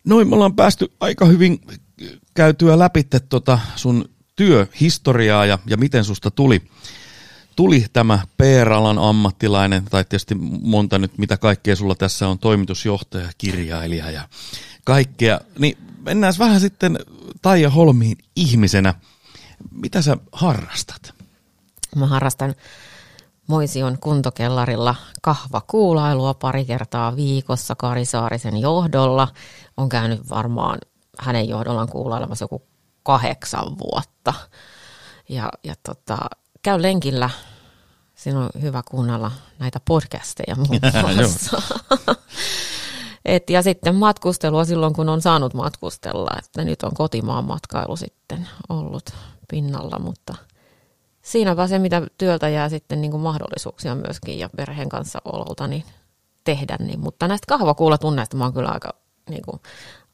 Noin 0.09 0.29
me 0.29 0.35
ollaan 0.35 0.57
päästy 0.57 0.93
aika 1.01 1.25
hyvin 1.25 1.61
käytyä 2.35 2.79
läpi 2.79 3.07
tota 3.29 3.59
sun 3.77 4.11
työhistoriaa 4.37 5.47
ja, 5.47 5.59
ja 5.67 5.77
miten 5.77 6.05
susta 6.05 6.31
tuli, 6.31 6.63
tuli 7.57 7.87
tämä 7.93 8.19
PR-alan 8.37 8.99
ammattilainen, 8.99 9.85
tai 9.85 10.05
tietysti 10.05 10.35
monta 10.63 10.99
nyt, 10.99 11.19
mitä 11.19 11.37
kaikkea 11.37 11.77
sulla 11.77 11.95
tässä 11.95 12.29
on, 12.29 12.39
toimitusjohtaja, 12.39 13.31
kirjailija 13.39 14.11
ja 14.11 14.29
kaikkea. 14.85 15.41
Niin 15.59 15.79
mennään 16.03 16.35
vähän 16.39 16.61
sitten 16.61 16.99
Taija 17.43 17.71
Holmiin 17.71 18.19
ihmisenä. 18.37 18.95
Mitä 19.71 20.03
sä 20.03 20.17
harrastat? 20.33 21.15
Mä 21.97 22.07
harrastan 22.07 22.55
Moision 23.49 23.99
kuntokellarilla 24.01 24.95
kahvakuulailua 25.23 26.35
pari 26.35 26.65
kertaa 26.65 27.17
viikossa 27.17 27.75
Kari 27.75 28.05
Saarisen 28.05 28.57
johdolla. 28.57 29.29
On 29.77 29.89
käynyt 29.89 30.31
varmaan 30.31 30.79
hänen 31.19 31.49
johdollaan 31.49 31.89
kuulailemassa 31.89 32.43
joku 32.43 32.63
kahdeksan 33.03 33.79
vuotta. 33.79 34.35
Ja, 35.29 35.49
ja 35.65 35.75
tota, 35.83 36.19
käy 36.63 36.83
lenkillä. 36.83 37.31
Siinä 38.15 38.41
on 38.41 38.51
hyvä 38.63 38.83
kuunnella 38.91 39.31
näitä 39.59 39.81
podcasteja 39.85 40.57
muun 40.57 40.81
muassa. 41.17 41.63
Et, 43.25 43.51
ja 43.51 43.63
sitten 43.63 43.95
matkustelua 43.95 44.65
silloin, 44.65 44.95
kun 44.95 45.09
on 45.09 45.23
saanut 45.23 45.55
matkustella. 45.55 46.31
Että 46.39 46.65
nyt 46.65 46.83
on 46.83 46.95
kotimaan 46.95 47.45
matkailu 47.45 47.97
sitten 47.97 48.49
ollut 48.69 49.11
pinnalla, 49.49 49.99
mutta 49.99 50.35
siinäpä 51.29 51.67
se, 51.67 51.79
mitä 51.79 52.03
työltä 52.19 52.49
jää 52.49 52.69
sitten 52.69 53.01
niin 53.01 53.11
kuin 53.11 53.23
mahdollisuuksia 53.23 53.95
myöskin 53.95 54.39
ja 54.39 54.49
perheen 54.57 54.89
kanssa 54.89 55.19
ololta 55.25 55.67
niin 55.67 55.85
tehdä. 56.45 56.77
Niin, 56.81 57.01
mutta 57.01 57.29
näistä 57.29 57.47
kahvakuulatunneista 57.49 58.37
mä 58.37 58.45
oon 58.45 58.53
kyllä 58.53 58.69
aika 58.69 58.95
niin 59.31 59.43
kuin 59.43 59.61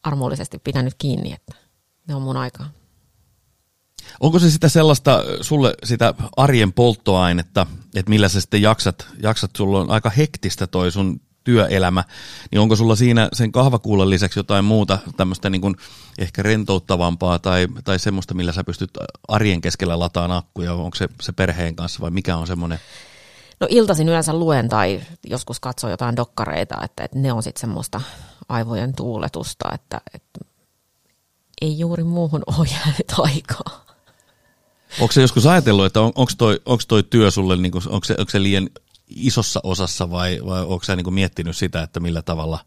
armollisesti 0.03 0.59
pitänyt 0.59 0.95
kiinni, 0.99 1.33
että 1.33 1.55
ne 2.09 2.15
on 2.15 2.23
mun 2.23 2.37
aikaa. 2.37 2.71
Onko 4.21 4.39
se 4.39 4.51
sitä 4.51 4.69
sellaista 4.69 5.25
sulle 5.41 5.75
sitä 5.85 6.15
arjen 6.37 6.73
polttoainetta, 6.73 7.67
että 7.95 8.11
millä 8.11 8.29
sä 8.29 8.41
sitten 8.41 8.63
jaksat, 8.63 9.07
jaksat 9.23 9.51
sulla 9.57 9.81
on 9.81 9.91
aika 9.91 10.11
hektistä 10.11 10.67
toi 10.67 10.93
sun 10.93 11.21
työelämä, 11.45 12.05
niin 12.51 12.61
onko 12.61 12.77
sulla 12.77 12.97
siinä 12.97 13.29
sen 13.33 13.53
kahvakuulan 13.53 14.11
lisäksi 14.11 14.39
jotain 14.39 14.65
muuta 14.65 14.99
tämmöistä 15.17 15.51
niin 15.51 15.61
kuin 15.61 15.77
ehkä 16.19 16.43
rentouttavampaa 16.43 17.39
tai, 17.39 17.69
tai 17.85 17.99
semmoista, 17.99 18.35
millä 18.35 18.53
sä 18.53 18.65
pystyt 18.65 18.91
arjen 19.29 19.61
keskellä 19.61 19.99
lataan 19.99 20.33
akkuja, 20.33 20.75
onko 20.75 20.95
se, 20.95 21.09
se 21.21 21.33
perheen 21.33 21.77
kanssa 21.77 22.01
vai 22.01 22.11
mikä 22.11 22.37
on 22.37 22.47
semmoinen? 22.47 22.79
No 23.61 23.67
iltaisin 23.71 24.09
yleensä 24.09 24.35
luen 24.35 24.69
tai 24.69 25.01
joskus 25.27 25.61
katson 25.61 25.91
jotain 25.91 26.17
dokkareita, 26.17 26.75
että, 26.85 27.05
että 27.05 27.19
ne 27.19 27.33
on 27.33 27.43
sitten 27.43 27.61
semmoista 27.61 28.01
aivojen 28.49 28.95
tuuletusta, 28.95 29.69
että, 29.75 30.01
että 30.15 30.41
ei 31.63 31.79
juuri 31.79 32.05
muuhun 32.05 32.43
ole 32.59 32.69
jäänyt 32.73 33.13
aikaa. 33.19 33.85
Onko 35.01 35.13
se 35.13 35.21
joskus 35.21 35.47
ajatellut, 35.47 35.85
että 35.87 36.01
on, 36.01 36.13
onko 36.15 36.33
toi, 36.39 36.61
onko 36.67 36.83
toi 36.89 37.03
työ 37.03 37.31
sulle, 37.31 37.57
niin 37.57 37.73
onko, 37.75 38.05
se, 38.05 38.15
onko 38.19 38.31
se 38.31 38.43
liian 38.43 38.69
isossa 39.09 39.61
osassa 39.63 40.11
vai, 40.11 40.41
vai 40.47 40.63
onko 40.63 40.85
sä 40.85 40.97
niin 40.97 41.05
kuin 41.05 41.15
miettinyt 41.15 41.57
sitä, 41.57 41.83
että 41.83 42.01
millä 42.01 42.23
tavalla 42.23 42.59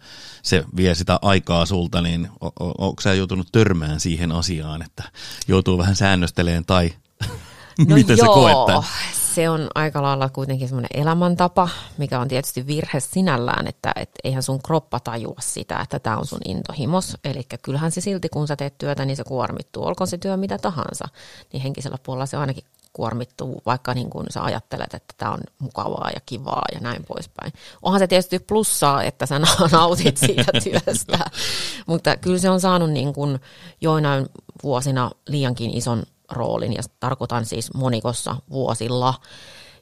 se 0.41 0.63
vie 0.75 0.95
sitä 0.95 1.19
aikaa 1.21 1.65
sulta, 1.65 2.01
niin 2.01 2.29
on, 2.41 2.51
onko 2.77 3.01
sä 3.01 3.13
joutunut 3.13 3.47
törmään 3.51 3.99
siihen 3.99 4.31
asiaan, 4.31 4.81
että 4.81 5.03
joutuu 5.47 5.77
vähän 5.77 5.95
säännösteleen 5.95 6.65
tai 6.65 6.93
no 7.87 7.95
miten 7.95 8.17
joo, 8.17 8.35
se 8.35 8.39
koettaa? 8.41 8.83
se 9.37 9.49
on 9.49 9.67
aika 9.75 10.01
lailla 10.01 10.29
kuitenkin 10.29 10.67
semmoinen 10.67 11.01
elämäntapa, 11.01 11.69
mikä 11.97 12.19
on 12.19 12.27
tietysti 12.27 12.67
virhe 12.67 12.99
sinällään, 12.99 13.67
että 13.67 13.91
et 13.95 14.09
eihän 14.23 14.43
sun 14.43 14.61
kroppa 14.61 14.99
tajua 14.99 15.35
sitä, 15.39 15.79
että 15.79 15.99
tämä 15.99 16.17
on 16.17 16.25
sun 16.25 16.39
intohimos. 16.45 17.17
Eli 17.23 17.43
kyllähän 17.61 17.91
se 17.91 18.01
silti, 18.01 18.29
kun 18.29 18.47
sä 18.47 18.55
teet 18.55 18.77
työtä, 18.77 19.05
niin 19.05 19.17
se 19.17 19.23
kuormittuu. 19.23 19.85
Olkoon 19.85 20.07
se 20.07 20.17
työ 20.17 20.37
mitä 20.37 20.57
tahansa, 20.57 21.05
niin 21.53 21.63
henkisellä 21.63 21.97
puolella 22.03 22.25
se 22.25 22.37
ainakin 22.37 22.63
kuormittuu, 22.97 23.61
vaikka 23.65 23.93
niin 23.93 24.09
kuin 24.09 24.25
sä 24.29 24.43
ajattelet, 24.43 24.93
että 24.93 25.13
tämä 25.17 25.31
on 25.31 25.39
mukavaa 25.59 26.09
ja 26.13 26.19
kivaa 26.25 26.65
ja 26.73 26.79
näin 26.79 27.03
poispäin. 27.03 27.53
Onhan 27.81 27.99
se 27.99 28.07
tietysti 28.07 28.39
plussaa, 28.39 29.03
että 29.03 29.25
sä 29.25 29.39
nautit 29.71 30.17
siitä 30.17 30.51
työstä, 30.63 31.19
mutta 31.87 32.17
kyllä 32.17 32.39
se 32.39 32.49
on 32.49 32.59
saanut 32.59 32.91
niin 32.91 33.13
kuin 33.13 33.39
joinain 33.81 34.25
vuosina 34.63 35.11
liiankin 35.27 35.77
ison 35.77 36.03
roolin, 36.31 36.73
ja 36.73 36.81
tarkoitan 36.99 37.45
siis 37.45 37.73
monikossa 37.73 38.35
vuosilla, 38.49 39.13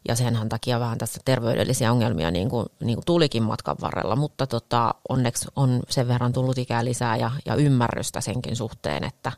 ja 0.08 0.16
senhän 0.16 0.50
takia 0.50 0.80
vähän 0.80 0.98
tässä 0.98 1.22
terveydellisiä 1.26 1.92
ongelmia 1.92 2.32
niin 2.32 2.50
kuin, 2.50 2.66
niin 2.80 2.96
kuin 2.96 3.06
tulikin 3.06 3.44
matkan 3.44 3.76
varrella, 3.82 4.16
mutta 4.16 4.48
tota, 4.48 4.94
onneksi 5.10 5.48
on 5.56 5.82
sen 5.90 6.08
verran 6.08 6.34
tullut 6.34 6.58
ikää 6.58 6.86
lisää 6.86 7.18
ja, 7.18 7.32
ja 7.46 7.56
ymmärrystä 7.56 8.22
senkin 8.22 8.56
suhteen, 8.56 9.04
että, 9.04 9.32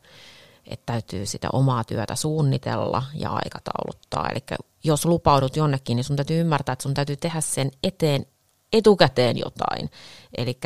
että 0.68 0.94
täytyy 0.94 1.26
sitä 1.26 1.48
omaa 1.54 1.84
työtä 1.84 2.16
suunnitella 2.16 3.04
ja 3.14 3.30
aikatauluttaa. 3.30 4.28
Eli 4.30 4.58
jos 4.84 5.06
lupaudut 5.06 5.56
jonnekin, 5.56 5.96
niin 5.96 6.04
sun 6.04 6.16
täytyy 6.16 6.40
ymmärtää, 6.40 6.74
että 6.74 6.84
sun 6.84 6.94
täytyy 6.94 7.16
tehdä 7.16 7.42
sen 7.42 7.72
eteen 7.84 8.26
etukäteen 8.74 9.38
jotain. 9.38 9.92
Eli 10.38 10.60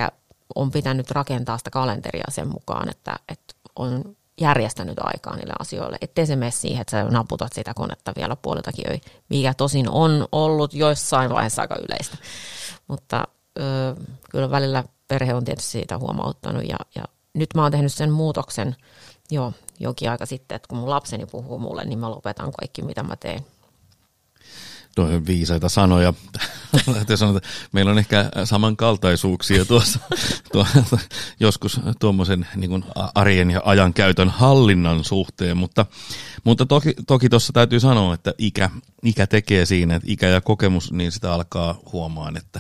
on 0.56 0.72
pitänyt 0.72 1.12
rakentaa 1.12 1.58
sitä 1.58 1.70
kalenteria 1.70 2.26
sen 2.30 2.48
mukaan, 2.48 2.90
että, 2.90 3.16
että 3.30 3.54
on 3.76 4.16
järjestänyt 4.42 4.98
aikaa 5.00 5.36
niille 5.36 5.54
asioille, 5.60 5.98
ettei 6.02 6.26
se 6.26 6.36
mene 6.36 6.52
siihen, 6.52 6.82
että 6.82 6.92
sä 6.92 7.04
naputat 7.04 7.54
sitä 7.54 7.74
konetta 7.74 8.14
vielä 8.16 8.36
puoliltakin 8.36 8.92
öi, 8.92 9.00
mikä 9.30 9.54
tosin 9.54 9.90
on 9.90 10.28
ollut 10.32 10.74
joissain 10.74 11.30
vaiheessa 11.30 11.62
aika 11.62 11.76
yleistä. 11.76 12.18
Mutta 12.88 13.28
ö, 13.60 13.96
kyllä 14.30 14.52
välillä 14.52 14.84
perhe 15.08 15.34
on 15.34 15.46
tietysti 15.46 15.72
siitä 15.72 15.98
huomauttanut 15.98 16.64
ja, 16.70 16.78
ja 16.96 17.04
nyt 17.34 17.50
mä 17.56 17.62
oon 17.62 17.72
tehnyt 17.72 17.94
sen 17.94 18.12
muutoksen 18.12 18.76
jo 19.32 19.54
jokin 19.82 20.12
aika 20.12 20.26
sitten, 20.26 20.56
että 20.56 20.68
kun 20.68 20.78
mun 20.78 20.90
lapseni 20.90 21.26
puhuu 21.26 21.60
mulle, 21.60 21.86
niin 21.86 22.00
mä 22.00 22.10
lopetan 22.10 22.52
kaikki 22.52 22.82
mitä 22.82 23.04
mä 23.04 23.16
teen 23.16 23.46
Tuo 24.96 25.06
on 25.06 25.26
viisaita 25.26 25.70
sanoja. 25.70 26.14
sanoa, 27.16 27.40
meillä 27.72 27.92
on 27.92 28.00
ehkä 28.00 28.32
samankaltaisuuksia 28.46 29.66
tuossa, 29.66 30.00
tuossa, 30.52 30.98
joskus 31.40 31.80
tuommoisen 32.00 32.48
niin 32.56 32.86
arjen 33.16 33.52
ja 33.52 33.62
ajankäytön 33.66 34.30
hallinnan 34.30 35.04
suhteen, 35.04 35.58
mutta, 35.58 35.86
mutta 36.44 36.66
toki, 36.66 36.94
toki 37.08 37.30
tuossa 37.30 37.54
täytyy 37.54 37.80
sanoa, 37.80 38.14
että 38.14 38.34
ikä, 38.38 38.70
ikä 39.04 39.28
tekee 39.28 39.66
siinä, 39.66 39.96
että 39.96 40.12
ikä 40.12 40.28
ja 40.28 40.42
kokemus, 40.42 40.92
niin 40.92 41.12
sitä 41.12 41.34
alkaa 41.34 41.80
huomaan, 41.92 42.38
että, 42.38 42.60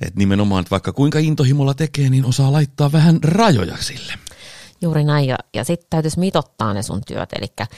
että 0.00 0.18
nimenomaan, 0.18 0.60
että 0.60 0.70
vaikka 0.70 0.92
kuinka 0.92 1.18
intohimolla 1.18 1.74
tekee, 1.74 2.10
niin 2.10 2.24
osaa 2.24 2.52
laittaa 2.52 2.92
vähän 2.92 3.18
rajoja 3.22 3.76
sille. 3.80 4.23
Juuri 4.84 5.04
näin, 5.04 5.26
ja, 5.26 5.36
ja 5.54 5.64
sitten 5.64 5.86
täytyisi 5.90 6.18
mitottaa 6.18 6.74
ne 6.74 6.82
sun 6.82 7.00
työt, 7.06 7.32
eli 7.32 7.68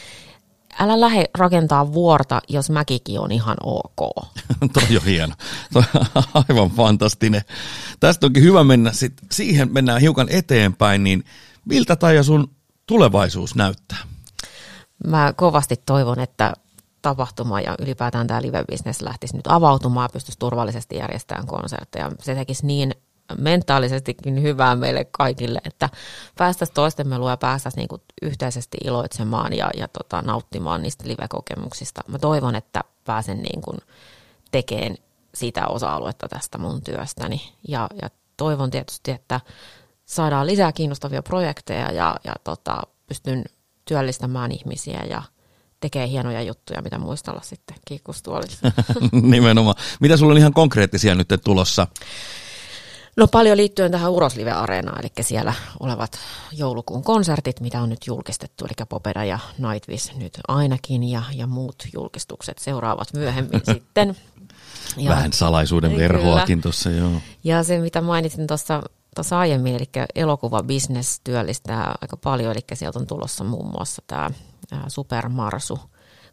älä 0.78 1.00
lähde 1.00 1.24
rakentaa 1.38 1.92
vuorta, 1.92 2.40
jos 2.48 2.70
mäkikin 2.70 3.20
on 3.20 3.32
ihan 3.32 3.56
ok. 3.62 4.30
Toi 4.72 4.96
on 4.96 5.04
hieno. 5.04 5.34
Toi 5.72 5.82
on 5.94 6.22
aivan 6.48 6.70
fantastinen. 6.70 7.42
Tästä 8.00 8.26
onkin 8.26 8.42
hyvä 8.42 8.64
mennä 8.64 8.92
sit, 8.92 9.12
siihen 9.30 9.72
mennään 9.72 10.00
hiukan 10.00 10.26
eteenpäin, 10.30 11.04
niin 11.04 11.24
miltä 11.64 11.96
Taija 11.96 12.22
sun 12.22 12.50
tulevaisuus 12.86 13.54
näyttää? 13.54 13.98
Mä 15.06 15.32
kovasti 15.36 15.76
toivon, 15.86 16.20
että 16.20 16.52
tapahtuma 17.02 17.60
ja 17.60 17.74
ylipäätään 17.78 18.26
tämä 18.26 18.42
live-business 18.42 19.02
lähtisi 19.02 19.36
nyt 19.36 19.46
avautumaan 19.46 20.04
ja 20.04 20.12
pystyisi 20.12 20.38
turvallisesti 20.38 20.96
järjestämään 20.96 21.46
konsertteja. 21.46 22.12
Se 22.20 22.34
tekisi 22.34 22.66
niin 22.66 22.94
mentaalisestikin 23.38 24.42
hyvää 24.42 24.76
meille 24.76 25.06
kaikille, 25.10 25.60
että 25.64 25.88
päästäisiin 26.38 26.74
toistemme 26.74 27.18
luo 27.18 27.30
ja 27.30 27.36
päästäisiin 27.36 27.78
niinku 27.80 28.02
yhteisesti 28.22 28.76
iloitsemaan 28.84 29.52
ja, 29.52 29.70
ja 29.76 29.88
tota, 29.88 30.22
nauttimaan 30.22 30.82
niistä 30.82 31.08
live-kokemuksista. 31.08 32.00
Mä 32.08 32.18
toivon, 32.18 32.54
että 32.54 32.84
pääsen 33.04 33.42
niinku 33.42 33.76
tekemään 34.50 34.96
sitä 35.34 35.66
osa-aluetta 35.66 36.28
tästä 36.28 36.58
mun 36.58 36.82
työstäni 36.82 37.52
ja, 37.68 37.88
ja 38.02 38.10
toivon 38.36 38.70
tietysti, 38.70 39.10
että 39.10 39.40
saadaan 40.04 40.46
lisää 40.46 40.72
kiinnostavia 40.72 41.22
projekteja 41.22 41.92
ja, 41.92 42.16
ja 42.24 42.32
tota, 42.44 42.82
pystyn 43.06 43.44
työllistämään 43.84 44.52
ihmisiä 44.52 45.04
ja 45.10 45.22
tekee 45.80 46.08
hienoja 46.08 46.42
juttuja, 46.42 46.82
mitä 46.82 46.98
muistella 46.98 47.40
sitten 47.42 47.76
kiikkustuolissa. 47.84 48.72
Nimenomaan. 49.22 49.76
Mitä 50.00 50.16
sulla 50.16 50.32
on 50.32 50.38
ihan 50.38 50.52
konkreettisia 50.52 51.14
nyt 51.14 51.28
tulossa? 51.44 51.86
No 53.16 53.26
paljon 53.28 53.56
liittyen 53.56 53.92
tähän 53.92 54.12
Uroslive-areenaan, 54.12 55.00
eli 55.00 55.10
siellä 55.20 55.54
olevat 55.80 56.18
joulukuun 56.52 57.04
konsertit, 57.04 57.60
mitä 57.60 57.80
on 57.80 57.88
nyt 57.88 58.06
julkistettu, 58.06 58.64
eli 58.64 58.86
Popeda 58.88 59.24
ja 59.24 59.38
Nightwish 59.58 60.14
nyt 60.16 60.38
ainakin, 60.48 61.04
ja, 61.04 61.22
ja 61.32 61.46
muut 61.46 61.76
julkistukset 61.94 62.58
seuraavat 62.58 63.12
myöhemmin 63.12 63.60
sitten. 63.72 64.16
Ja, 64.96 65.10
Vähän 65.10 65.32
salaisuuden 65.32 65.96
verhoakin 65.96 66.60
tuossa, 66.60 66.90
joo. 66.90 67.12
Ja 67.44 67.62
se, 67.62 67.78
mitä 67.78 68.00
mainitsin 68.00 68.46
tuossa 68.46 68.82
tuossa 69.14 69.38
aiemmin, 69.38 69.74
eli 69.74 69.88
elokuva 70.14 70.62
business 70.62 71.20
työllistää 71.24 71.94
aika 72.00 72.16
paljon, 72.16 72.52
eli 72.52 72.60
sieltä 72.74 72.98
on 72.98 73.06
tulossa 73.06 73.44
muun 73.44 73.70
muassa 73.70 74.02
tämä 74.06 74.30
Supermarsu 74.88 75.78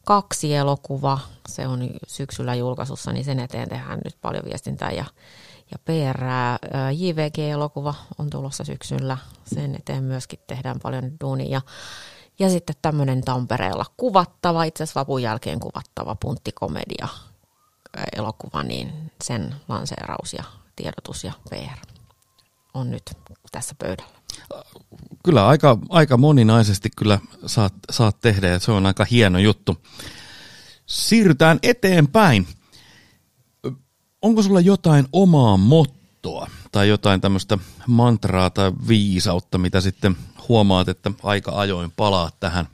kaksi 0.05 0.55
elokuva, 0.55 1.19
se 1.49 1.67
on 1.67 1.89
syksyllä 2.07 2.55
julkaisussa, 2.55 3.11
niin 3.11 3.25
sen 3.25 3.39
eteen 3.39 3.69
tehdään 3.69 3.99
nyt 4.03 4.17
paljon 4.21 4.45
viestintää 4.45 4.91
ja 4.91 5.05
ja 5.71 5.77
PR. 5.85 6.23
JVG-elokuva 6.93 7.93
on 8.17 8.29
tulossa 8.29 8.63
syksyllä. 8.63 9.17
Sen 9.45 9.75
eteen 9.75 10.03
myöskin 10.03 10.39
tehdään 10.47 10.79
paljon 10.83 11.11
duunia. 11.21 11.61
Ja 12.39 12.49
sitten 12.49 12.75
tämmöinen 12.81 13.21
Tampereella 13.21 13.85
kuvattava, 13.97 14.63
itse 14.63 14.83
asiassa 14.83 14.99
vapun 14.99 15.21
jälkeen 15.21 15.59
kuvattava 15.59 16.15
punttikomedia 16.15 17.07
elokuva, 18.17 18.63
niin 18.63 19.11
sen 19.23 19.55
lanseeraus 19.67 20.33
ja 20.33 20.43
tiedotus 20.75 21.23
ja 21.23 21.31
PR 21.49 21.87
on 22.73 22.91
nyt 22.91 23.03
tässä 23.51 23.75
pöydällä. 23.79 24.13
Kyllä 25.25 25.47
aika, 25.47 25.77
aika 25.89 26.17
moninaisesti 26.17 26.89
kyllä 26.97 27.19
saat, 27.45 27.73
saat 27.91 28.19
tehdä 28.19 28.47
ja 28.47 28.59
se 28.59 28.71
on 28.71 28.85
aika 28.85 29.05
hieno 29.05 29.39
juttu. 29.39 29.77
Siirrytään 30.85 31.59
eteenpäin. 31.63 32.47
Onko 34.23 34.43
sulla 34.43 34.59
jotain 34.59 35.05
omaa 35.13 35.57
mottoa 35.57 36.47
tai 36.71 36.89
jotain 36.89 37.21
tämmöistä 37.21 37.57
mantraa 37.87 38.49
tai 38.49 38.71
viisautta, 38.87 39.57
mitä 39.57 39.81
sitten 39.81 40.17
huomaat, 40.49 40.89
että 40.89 41.11
aika 41.23 41.51
ajoin 41.59 41.91
palaa 41.95 42.29
tähän, 42.39 42.67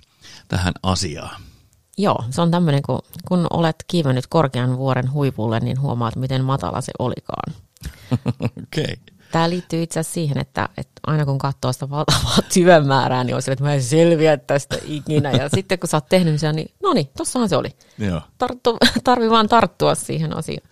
tähän 0.48 0.74
asiaan? 0.84 1.42
Joo, 1.98 2.24
se 2.30 2.42
on 2.42 2.52
tämmöinen, 2.52 2.82
kun, 2.82 3.00
kun 3.28 3.48
olet 3.50 3.76
kiivennyt 3.88 4.28
korkean 4.28 4.78
vuoren 4.78 5.12
huipulle, 5.12 5.60
niin 5.60 5.82
huomaat, 5.82 6.16
miten 6.16 6.44
matala 6.44 6.82
se 6.82 6.92
olikaan. 7.00 7.54
Okei. 8.64 8.84
Okay. 8.84 8.96
Tämä 9.32 9.50
liittyy 9.50 9.84
itse 9.84 10.00
asiassa 10.00 10.14
siihen, 10.14 10.38
että, 10.38 10.70
että 10.78 11.02
aina 11.08 11.26
kun 11.26 11.38
katsoo 11.38 11.74
sitä 11.74 11.90
valtavaa 11.90 12.38
työn 12.54 12.84
niin 13.24 13.36
on 13.36 13.42
sille, 13.42 13.54
että 13.54 13.66
mä 13.66 13.74
en 13.74 13.84
selviä 13.84 14.38
tästä 14.38 14.78
ikinä. 14.86 15.32
Ja 15.32 15.50
sitten 15.50 15.80
kun 15.80 15.90
sä 15.90 15.98
oot 15.98 16.10
tehnyt 16.10 16.40
sen, 16.40 16.56
niin 16.56 16.72
no 16.84 16.94
niin, 16.94 17.10
tossahan 17.18 17.50
se 17.50 17.56
oli. 17.56 17.70
Joo. 17.98 18.22
Tarttu, 18.38 18.78
tarvi 19.04 19.30
vaan 19.30 19.50
tarttua 19.50 19.96
siihen 19.96 20.38
asiaan. 20.38 20.70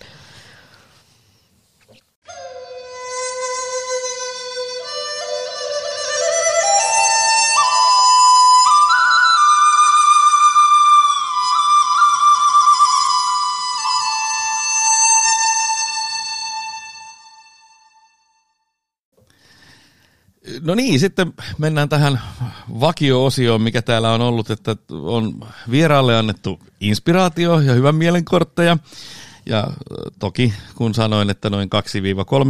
No 20.68 20.76
niin, 20.76 21.00
sitten 21.00 21.34
mennään 21.58 21.90
tähän 21.90 22.20
vakio-osioon, 22.80 23.62
mikä 23.62 23.82
täällä 23.82 24.12
on 24.12 24.22
ollut, 24.22 24.50
että 24.50 24.76
on 24.92 25.40
vieraalle 25.72 26.18
annettu 26.18 26.60
inspiraatio 26.80 27.60
ja 27.60 27.74
hyvän 27.74 27.96
mielen 27.96 28.26
kortteja. 28.26 28.78
Ja 29.46 29.68
toki 30.20 30.54
kun 30.76 30.94
sanoin, 30.94 31.30
että 31.30 31.50
noin 31.50 31.70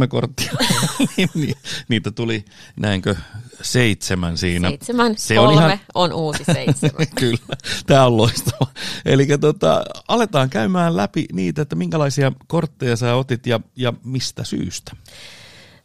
2-3 0.04 0.08
korttia, 0.08 0.52
niin 1.34 1.54
niitä 1.88 2.10
tuli 2.10 2.44
näinkö 2.76 3.14
seitsemän 3.62 4.38
siinä. 4.38 4.68
Seitsemän, 4.68 5.18
Se 5.18 5.34
kolme 5.34 5.56
on, 5.56 5.62
ihan... 5.62 5.80
on 5.94 6.12
uusi 6.12 6.44
seitsemän. 6.44 7.06
Kyllä, 7.20 7.56
tämä 7.86 8.06
on 8.06 8.16
loistava. 8.16 8.66
Eli 9.04 9.26
tota, 9.40 9.84
aletaan 10.08 10.50
käymään 10.50 10.96
läpi 10.96 11.26
niitä, 11.32 11.62
että 11.62 11.76
minkälaisia 11.76 12.32
kortteja 12.46 12.96
sä 12.96 13.14
otit 13.14 13.46
ja, 13.46 13.60
ja 13.76 13.92
mistä 14.04 14.44
syystä. 14.44 14.96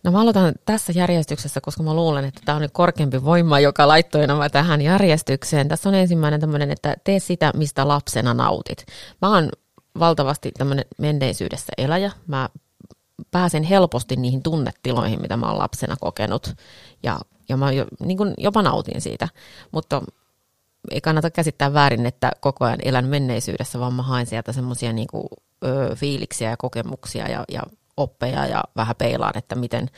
No 0.03 0.11
mä 0.11 0.21
aloitan 0.21 0.53
tässä 0.65 0.93
järjestyksessä, 0.95 1.61
koska 1.61 1.83
mä 1.83 1.93
luulen, 1.93 2.25
että 2.25 2.41
tämä 2.45 2.55
on 2.55 2.61
nyt 2.61 2.71
korkeampi 2.71 3.23
voima, 3.23 3.59
joka 3.59 3.87
laittoi 3.87 4.27
nämä 4.27 4.49
tähän 4.49 4.81
järjestykseen. 4.81 5.67
Tässä 5.67 5.89
on 5.89 5.95
ensimmäinen 5.95 6.39
tämmöinen, 6.39 6.71
että 6.71 6.95
tee 7.03 7.19
sitä, 7.19 7.51
mistä 7.55 7.87
lapsena 7.87 8.33
nautit. 8.33 8.85
Mä 9.21 9.29
oon 9.29 9.49
valtavasti 9.99 10.51
tämmöinen 10.57 10.85
menneisyydessä 10.97 11.73
eläjä. 11.77 12.11
Mä 12.27 12.49
pääsen 13.31 13.63
helposti 13.63 14.15
niihin 14.15 14.43
tunnetiloihin, 14.43 15.21
mitä 15.21 15.37
mä 15.37 15.47
oon 15.49 15.59
lapsena 15.59 15.95
kokenut. 15.99 16.55
Ja, 17.03 17.19
ja 17.49 17.57
mä 17.57 17.71
jo, 17.71 17.85
niin 17.99 18.17
kuin 18.17 18.33
jopa 18.37 18.61
nautin 18.61 19.01
siitä. 19.01 19.27
Mutta 19.71 20.01
ei 20.91 21.01
kannata 21.01 21.31
käsittää 21.31 21.73
väärin, 21.73 22.05
että 22.05 22.31
koko 22.39 22.65
ajan 22.65 22.79
elän 22.83 23.05
menneisyydessä, 23.05 23.79
vaan 23.79 23.93
mä 23.93 24.03
haen 24.03 24.25
sieltä 24.25 24.51
semmoisia 24.51 24.93
niin 24.93 25.07
fiiliksiä 25.95 26.49
ja 26.49 26.57
kokemuksia 26.57 27.29
ja, 27.29 27.43
ja 27.51 27.61
oppeja 27.97 28.45
ja 28.45 28.63
vähän 28.75 28.95
peilaan, 28.95 29.38
että 29.38 29.56
miten, 29.56 29.89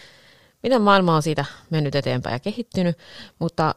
miten 0.64 0.82
maailma 0.82 1.16
on 1.16 1.22
siitä 1.22 1.46
mennyt 1.70 1.96
eteenpäin 1.96 2.34
ja 2.34 2.40
kehittynyt, 2.40 2.98
mutta 3.40 3.74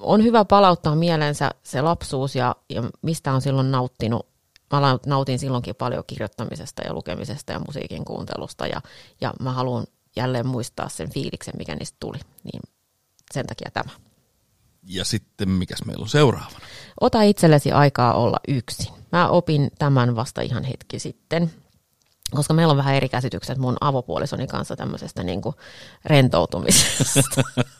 on 0.00 0.22
hyvä 0.22 0.44
palauttaa 0.44 0.96
mielensä 0.96 1.50
se 1.62 1.82
lapsuus 1.82 2.36
ja, 2.36 2.56
ja 2.70 2.82
mistä 3.02 3.32
on 3.32 3.42
silloin 3.42 3.70
nauttinut. 3.70 4.26
Mä 4.72 4.98
nautin 5.06 5.38
silloinkin 5.38 5.74
paljon 5.76 6.04
kirjoittamisesta 6.06 6.82
ja 6.82 6.94
lukemisesta 6.94 7.52
ja 7.52 7.60
musiikin 7.66 8.04
kuuntelusta 8.04 8.66
ja, 8.66 8.80
ja 9.20 9.34
mä 9.40 9.52
haluan 9.52 9.86
jälleen 10.16 10.46
muistaa 10.46 10.88
sen 10.88 11.10
fiiliksen, 11.10 11.54
mikä 11.58 11.76
niistä 11.76 11.96
tuli. 12.00 12.18
Niin 12.44 12.60
sen 13.34 13.46
takia 13.46 13.70
tämä. 13.72 13.90
Ja 14.88 15.04
sitten 15.04 15.48
mikäs 15.48 15.84
meillä 15.84 16.02
on 16.02 16.08
seuraavana? 16.08 16.66
Ota 17.00 17.22
itsellesi 17.22 17.72
aikaa 17.72 18.14
olla 18.14 18.36
yksin. 18.48 18.92
Mä 19.12 19.28
opin 19.28 19.70
tämän 19.78 20.16
vasta 20.16 20.40
ihan 20.40 20.64
hetki 20.64 20.98
sitten 20.98 21.50
koska 22.30 22.54
meillä 22.54 22.70
on 22.70 22.76
vähän 22.76 22.94
eri 22.94 23.08
käsitykset 23.08 23.58
mun 23.58 23.76
avopuolisoni 23.80 24.46
kanssa 24.46 24.76
tämmöisestä 24.76 25.22
niin 25.22 25.42
kuin 25.42 25.54
rentoutumisesta. 26.04 27.42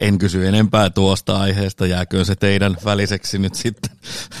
En 0.00 0.18
kysy 0.18 0.46
enempää 0.46 0.90
tuosta 0.90 1.36
aiheesta, 1.36 1.86
jääkö 1.86 2.24
se 2.24 2.36
teidän 2.36 2.76
väliseksi 2.84 3.38
nyt 3.38 3.54
sitten? 3.54 3.90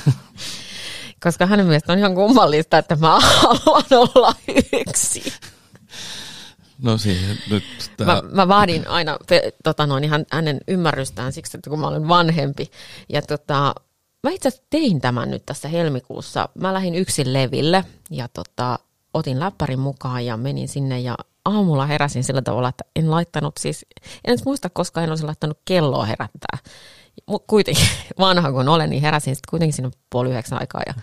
Koska 1.22 1.46
hänen 1.46 1.66
mielestä 1.66 1.92
on 1.92 1.98
ihan 1.98 2.14
kummallista, 2.14 2.78
että 2.78 2.96
mä 2.96 3.20
haluan 3.20 3.84
olla 3.90 4.34
yksi. 4.88 5.32
No 6.82 6.98
siihen 6.98 7.38
nyt 7.50 7.64
tää... 7.96 8.06
mä, 8.06 8.22
mä 8.32 8.48
vaadin 8.48 8.88
aina 8.88 9.18
tota 9.64 9.86
noin, 9.86 10.10
hänen 10.32 10.60
ymmärrystään 10.68 11.32
siksi, 11.32 11.56
että 11.56 11.70
kun 11.70 11.80
mä 11.80 11.88
olen 11.88 12.08
vanhempi. 12.08 12.70
Ja 13.08 13.22
tota, 13.22 13.74
Mä 14.22 14.30
itse 14.30 14.48
asiassa 14.48 14.66
tein 14.70 15.00
tämän 15.00 15.30
nyt 15.30 15.46
tässä 15.46 15.68
helmikuussa. 15.68 16.48
Mä 16.54 16.74
lähdin 16.74 16.94
yksin 16.94 17.32
leville 17.32 17.84
ja 18.10 18.28
tota, 18.28 18.78
otin 19.14 19.40
läppärin 19.40 19.78
mukaan 19.78 20.26
ja 20.26 20.36
menin 20.36 20.68
sinne 20.68 21.00
ja 21.00 21.14
aamulla 21.44 21.86
heräsin 21.86 22.24
sillä 22.24 22.42
tavalla, 22.42 22.68
että 22.68 22.84
en 22.96 23.10
laittanut 23.10 23.56
siis, 23.58 23.86
en 24.24 24.38
muista 24.44 24.70
koska 24.70 25.02
en 25.02 25.10
olisi 25.10 25.24
laittanut 25.24 25.58
kelloa 25.64 26.04
herättää. 26.04 26.58
Kuitenkin 27.46 27.86
vanha 28.18 28.52
kun 28.52 28.68
olen, 28.68 28.90
niin 28.90 29.02
heräsin 29.02 29.36
sitten 29.36 29.50
kuitenkin 29.50 29.72
sinne 29.72 29.90
puoli 30.10 30.30
yhdeksän 30.30 30.60
aikaa 30.60 30.82
ja 30.86 30.94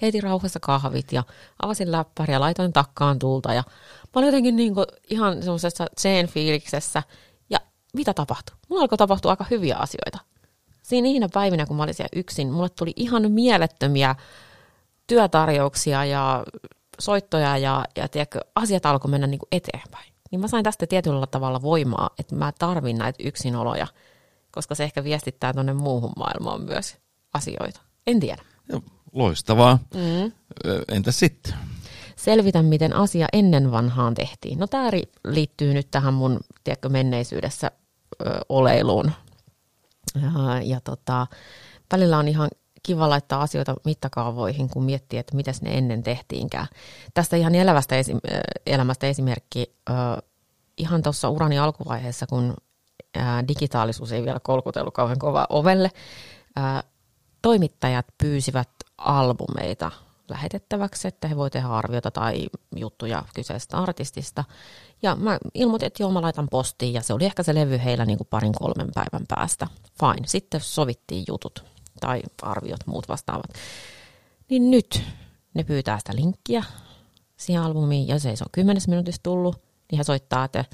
keitin 0.00 0.22
rauhassa 0.22 0.60
kahvit 0.60 1.12
ja 1.12 1.22
avasin 1.62 1.92
läppäriä 1.92 2.36
ja 2.36 2.40
laitoin 2.40 2.72
takkaan 2.72 3.18
tulta 3.18 3.54
ja 3.54 3.62
mä 4.02 4.10
olin 4.14 4.26
jotenkin 4.26 4.56
niin 4.56 4.74
kuin 4.74 4.86
ihan 5.10 5.42
semmoisessa 5.42 5.86
zen 6.00 6.26
fiiliksessä 6.28 7.02
ja 7.50 7.58
mitä 7.94 8.14
tapahtui? 8.14 8.56
Mulla 8.68 8.82
alkoi 8.82 8.98
tapahtua 8.98 9.30
aika 9.30 9.46
hyviä 9.50 9.76
asioita 9.76 10.29
siinä 10.90 11.04
niinä 11.04 11.28
päivinä, 11.34 11.66
kun 11.66 11.76
mä 11.76 11.82
olin 11.82 11.94
siellä 11.94 12.20
yksin, 12.20 12.52
mulle 12.52 12.68
tuli 12.68 12.92
ihan 12.96 13.32
mielettömiä 13.32 14.16
työtarjouksia 15.06 16.04
ja 16.04 16.44
soittoja 16.98 17.58
ja, 17.58 17.84
ja 17.96 18.08
tiedätkö, 18.08 18.40
asiat 18.54 18.86
alkoi 18.86 19.10
mennä 19.10 19.26
niin 19.26 19.38
kuin 19.38 19.48
eteenpäin. 19.52 20.12
Niin 20.30 20.40
mä 20.40 20.48
sain 20.48 20.64
tästä 20.64 20.86
tietyllä 20.86 21.26
tavalla 21.26 21.62
voimaa, 21.62 22.10
että 22.18 22.36
mä 22.36 22.52
tarvin 22.58 22.98
näitä 22.98 23.22
yksinoloja, 23.24 23.86
koska 24.50 24.74
se 24.74 24.84
ehkä 24.84 25.04
viestittää 25.04 25.52
tuonne 25.52 25.72
muuhun 25.72 26.12
maailmaan 26.16 26.62
myös 26.62 26.96
asioita. 27.34 27.80
En 28.06 28.20
tiedä. 28.20 28.42
Loistavaa. 29.12 29.78
Mm. 29.94 30.32
Entä 30.88 31.12
sitten? 31.12 31.54
Selvitä, 32.16 32.62
miten 32.62 32.96
asia 32.96 33.26
ennen 33.32 33.72
vanhaan 33.72 34.14
tehtiin. 34.14 34.58
No 34.58 34.66
tämä 34.66 34.90
liittyy 35.24 35.74
nyt 35.74 35.90
tähän 35.90 36.14
mun 36.14 36.40
tiedätkö, 36.64 36.88
menneisyydessä 36.88 37.70
ö, 38.26 38.40
oleiluun 38.48 39.12
ja, 40.64 40.80
tota, 40.80 41.26
välillä 41.92 42.18
on 42.18 42.28
ihan 42.28 42.48
kiva 42.82 43.08
laittaa 43.08 43.42
asioita 43.42 43.74
mittakaavoihin, 43.84 44.68
kun 44.68 44.84
miettii, 44.84 45.18
että 45.18 45.36
miten 45.36 45.54
ne 45.60 45.78
ennen 45.78 46.02
tehtiinkään. 46.02 46.66
Tästä 47.14 47.36
ihan 47.36 47.54
elävästä 47.54 47.96
esi- 47.96 48.16
elämästä 48.66 49.06
esimerkki. 49.06 49.74
Ihan 50.76 51.02
tuossa 51.02 51.28
urani 51.28 51.58
alkuvaiheessa, 51.58 52.26
kun 52.26 52.56
digitaalisuus 53.48 54.12
ei 54.12 54.24
vielä 54.24 54.40
kolkutellut 54.40 54.94
kauhean 54.94 55.18
kova 55.18 55.46
ovelle, 55.50 55.90
toimittajat 57.42 58.06
pyysivät 58.18 58.68
albumeita 58.98 59.90
lähetettäväksi, 60.28 61.08
että 61.08 61.28
he 61.28 61.36
voivat 61.36 61.52
tehdä 61.52 61.68
arviota 61.68 62.10
tai 62.10 62.46
juttuja 62.76 63.24
kyseisestä 63.34 63.78
artistista. 63.78 64.44
Ja 65.02 65.16
mä 65.16 65.38
ilmoitin, 65.54 65.86
että 65.86 66.02
joo, 66.02 66.10
mä 66.10 66.22
laitan 66.22 66.48
postiin 66.48 66.94
ja 66.94 67.02
se 67.02 67.12
oli 67.12 67.24
ehkä 67.24 67.42
se 67.42 67.54
levy 67.54 67.80
heillä 67.84 68.04
niin 68.04 68.18
kuin 68.18 68.28
parin 68.30 68.52
kolmen 68.52 68.88
päivän 68.94 69.26
päästä. 69.28 69.66
Fine. 70.00 70.26
Sitten 70.26 70.60
sovittiin 70.60 71.24
jutut 71.28 71.64
tai 72.00 72.22
arviot, 72.42 72.86
muut 72.86 73.08
vastaavat. 73.08 73.50
Niin 74.50 74.70
nyt 74.70 75.02
ne 75.54 75.64
pyytää 75.64 75.98
sitä 75.98 76.16
linkkiä 76.16 76.64
siihen 77.36 77.62
albumiin 77.62 78.08
ja 78.08 78.18
se 78.18 78.30
ei 78.30 78.36
se 78.36 78.44
on 78.44 78.50
kymmenes 78.52 78.88
minuutissa 78.88 79.22
tullut. 79.22 79.62
Niin 79.90 79.96
he 79.96 80.04
soittaa, 80.04 80.44
että 80.44 80.64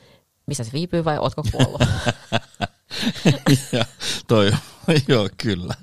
missä 0.47 0.65
se 0.65 0.73
viipyy 0.73 1.05
vai 1.05 1.19
ootko 1.19 1.43
kuollut? 1.53 1.81
ja, 3.73 3.85
toi, 4.29 4.53
joo, 5.09 5.29
kyllä. 5.43 5.75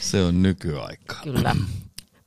Se 0.00 0.24
on 0.24 0.42
nykyaikaa. 0.42 1.20
Kyllä. 1.22 1.56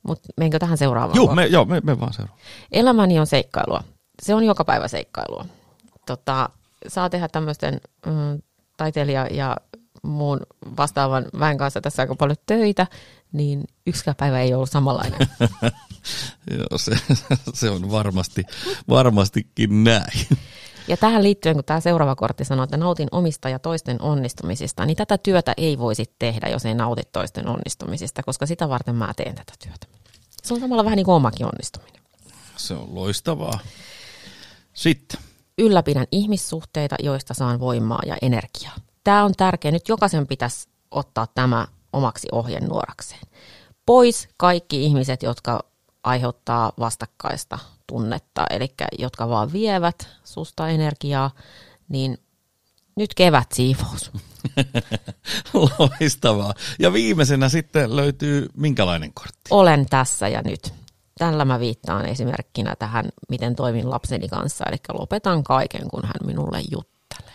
Mutta 0.02 0.28
menkö 0.36 0.58
tähän 0.58 0.78
seuraavaan? 0.78 1.16
Joo, 1.16 1.34
me, 1.34 1.46
joo, 1.46 1.64
me, 1.64 1.80
me 1.80 2.00
vaan 2.00 2.12
seuraavaan. 2.12 2.46
Elämäni 2.72 3.18
on 3.18 3.26
seikkailua. 3.26 3.84
se 4.22 4.34
on 4.34 4.44
joka 4.44 4.64
päivä 4.64 4.88
seikkailua. 4.88 5.46
Tota, 6.06 6.48
saa 6.88 7.10
tehdä 7.10 7.28
tämmöisten 7.28 7.80
mm, 8.06 8.42
taiteilija 8.76 9.26
ja 9.26 9.56
muun 10.02 10.40
vastaavan 10.76 11.24
väen 11.38 11.58
kanssa 11.58 11.80
tässä 11.80 12.02
aika 12.02 12.14
paljon 12.14 12.36
töitä, 12.46 12.86
niin 13.32 13.64
yksikään 13.86 14.16
päivä 14.16 14.40
ei 14.40 14.54
ollut 14.54 14.70
samanlainen. 14.70 15.18
Joo, 16.58 16.78
se, 16.78 16.96
se 17.54 17.70
on 17.70 17.90
varmasti, 17.90 18.42
varmastikin 18.88 19.84
näin. 19.84 20.26
Ja 20.88 20.96
tähän 20.96 21.22
liittyen, 21.22 21.54
kun 21.54 21.64
tämä 21.64 21.80
seuraava 21.80 22.16
kortti 22.16 22.44
sanoo, 22.44 22.64
että 22.64 22.76
nautin 22.76 23.08
omista 23.10 23.48
ja 23.48 23.58
toisten 23.58 24.02
onnistumisista, 24.02 24.86
niin 24.86 24.96
tätä 24.96 25.18
työtä 25.18 25.54
ei 25.56 25.78
voisi 25.78 26.14
tehdä, 26.18 26.48
jos 26.48 26.66
ei 26.66 26.74
nauti 26.74 27.02
toisten 27.12 27.48
onnistumisista, 27.48 28.22
koska 28.22 28.46
sitä 28.46 28.68
varten 28.68 28.94
mä 28.94 29.14
teen 29.16 29.34
tätä 29.34 29.52
työtä. 29.58 29.86
Se 30.42 30.54
on 30.54 30.60
samalla 30.60 30.84
vähän 30.84 30.96
niin 30.96 31.04
kuin 31.04 31.14
omakin 31.14 31.46
onnistuminen. 31.46 32.02
Se 32.56 32.74
on 32.74 32.94
loistavaa. 32.94 33.58
Sitten. 34.74 35.20
Ylläpidän 35.58 36.06
ihmissuhteita, 36.12 36.96
joista 37.02 37.34
saan 37.34 37.60
voimaa 37.60 38.02
ja 38.06 38.16
energiaa. 38.22 38.74
Tämä 39.04 39.24
on 39.24 39.32
tärkeä. 39.36 39.70
Nyt 39.70 39.88
jokaisen 39.88 40.26
pitäisi 40.26 40.68
ottaa 40.90 41.26
tämä 41.26 41.66
omaksi 41.92 42.28
ohjenuorakseen. 42.32 43.22
Pois 43.86 44.28
kaikki 44.36 44.84
ihmiset, 44.84 45.22
jotka 45.22 45.64
aiheuttaa 46.04 46.72
vastakkaista 46.78 47.58
tunnetta, 47.86 48.44
eli 48.50 48.74
jotka 48.98 49.28
vaan 49.28 49.52
vievät 49.52 50.08
susta 50.24 50.68
energiaa, 50.68 51.30
niin 51.88 52.18
nyt 52.96 53.14
kevät 53.14 53.52
siivous. 53.52 54.10
Loistavaa. 55.78 56.54
Ja 56.78 56.92
viimeisenä 56.92 57.48
sitten 57.48 57.96
löytyy 57.96 58.48
minkälainen 58.56 59.14
kortti? 59.14 59.48
Olen 59.50 59.86
tässä 59.86 60.28
ja 60.28 60.42
nyt. 60.42 60.83
Tällä 61.18 61.44
mä 61.44 61.60
viittaan 61.60 62.06
esimerkkinä 62.06 62.76
tähän, 62.78 63.04
miten 63.28 63.56
toimin 63.56 63.90
lapseni 63.90 64.28
kanssa, 64.28 64.64
eli 64.68 64.76
lopetan 64.92 65.44
kaiken, 65.44 65.88
kun 65.88 66.02
hän 66.04 66.26
minulle 66.26 66.62
juttelee. 66.70 67.34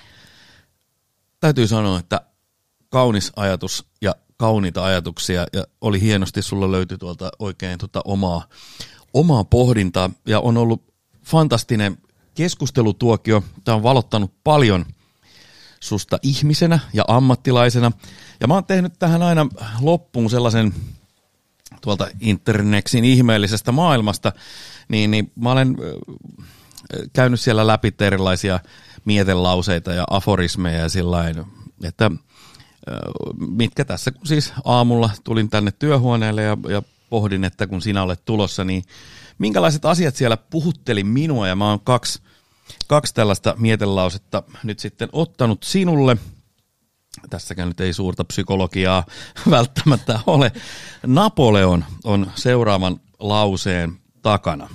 Täytyy 1.39 1.67
sanoa, 1.67 1.99
että 1.99 2.21
kaunis 2.89 3.32
ajatus 3.36 3.86
ja 4.01 4.15
kauniita 4.38 4.86
ajatuksia 4.86 5.45
ja 5.53 5.63
oli 5.82 6.01
hienosti, 6.01 6.41
sulla 6.41 6.71
löytyi 6.71 6.97
tuolta 6.97 7.32
oikein 7.39 7.80
tuota 7.80 8.01
omaa, 8.05 8.43
omaa 9.13 9.43
pohdintaa 9.43 10.09
ja 10.25 10.39
on 10.39 10.57
ollut 10.57 10.93
fantastinen 11.25 11.97
keskustelutuokio. 12.34 13.43
Tämä 13.63 13.75
on 13.75 13.84
valottanut 13.84 14.34
paljon 14.43 14.86
susta 15.80 16.17
ihmisenä 16.21 16.80
ja 16.93 17.03
ammattilaisena. 17.07 17.91
Ja 18.39 18.47
mä 18.47 18.53
oon 18.53 18.65
tehnyt 18.65 18.93
tähän 18.99 19.23
aina 19.23 19.47
loppuun 19.82 20.30
sellaisen 20.30 20.73
tuolta 21.82 22.07
internetsin 22.19 23.05
ihmeellisestä 23.05 23.71
maailmasta, 23.71 24.32
niin, 24.88 25.11
niin 25.11 25.32
mä 25.36 25.51
olen 25.51 25.77
käynyt 27.13 27.39
siellä 27.39 27.67
läpi 27.67 27.93
erilaisia 27.99 28.59
mietelauseita 29.05 29.93
ja 29.93 30.05
aforismeja 30.09 30.80
ja 30.80 30.89
että 31.84 32.11
mitkä 33.49 33.86
tässä 33.86 34.11
kun 34.11 34.27
siis 34.27 34.53
aamulla 34.65 35.09
tulin 35.23 35.49
tänne 35.49 35.71
työhuoneelle 35.71 36.43
ja, 36.43 36.57
ja 36.69 36.82
pohdin, 37.09 37.43
että 37.43 37.67
kun 37.67 37.82
sinä 37.82 38.03
olet 38.03 38.25
tulossa, 38.25 38.63
niin 38.63 38.84
minkälaiset 39.38 39.86
asiat 39.86 40.15
siellä 40.15 40.38
puhutteli 40.38 41.03
minua 41.03 41.47
ja 41.47 41.55
mä 41.55 41.69
oon 41.69 41.80
kaksi, 41.80 42.21
kaksi 42.88 43.13
tällaista 43.13 43.55
mietelausetta 43.57 44.43
nyt 44.63 44.80
sitten 44.80 45.09
ottanut 45.11 45.63
sinulle. 45.63 46.17
Tässäkään 47.30 47.68
nyt 47.68 47.80
ei 47.80 47.93
suurta 47.93 48.24
psykologiaa 48.24 49.05
välttämättä 49.49 50.20
ole. 50.28 50.51
Napoleon 51.05 51.86
on 52.03 52.32
seuraavan 52.36 52.99
lauseen 53.20 53.99
takana. 54.22 54.70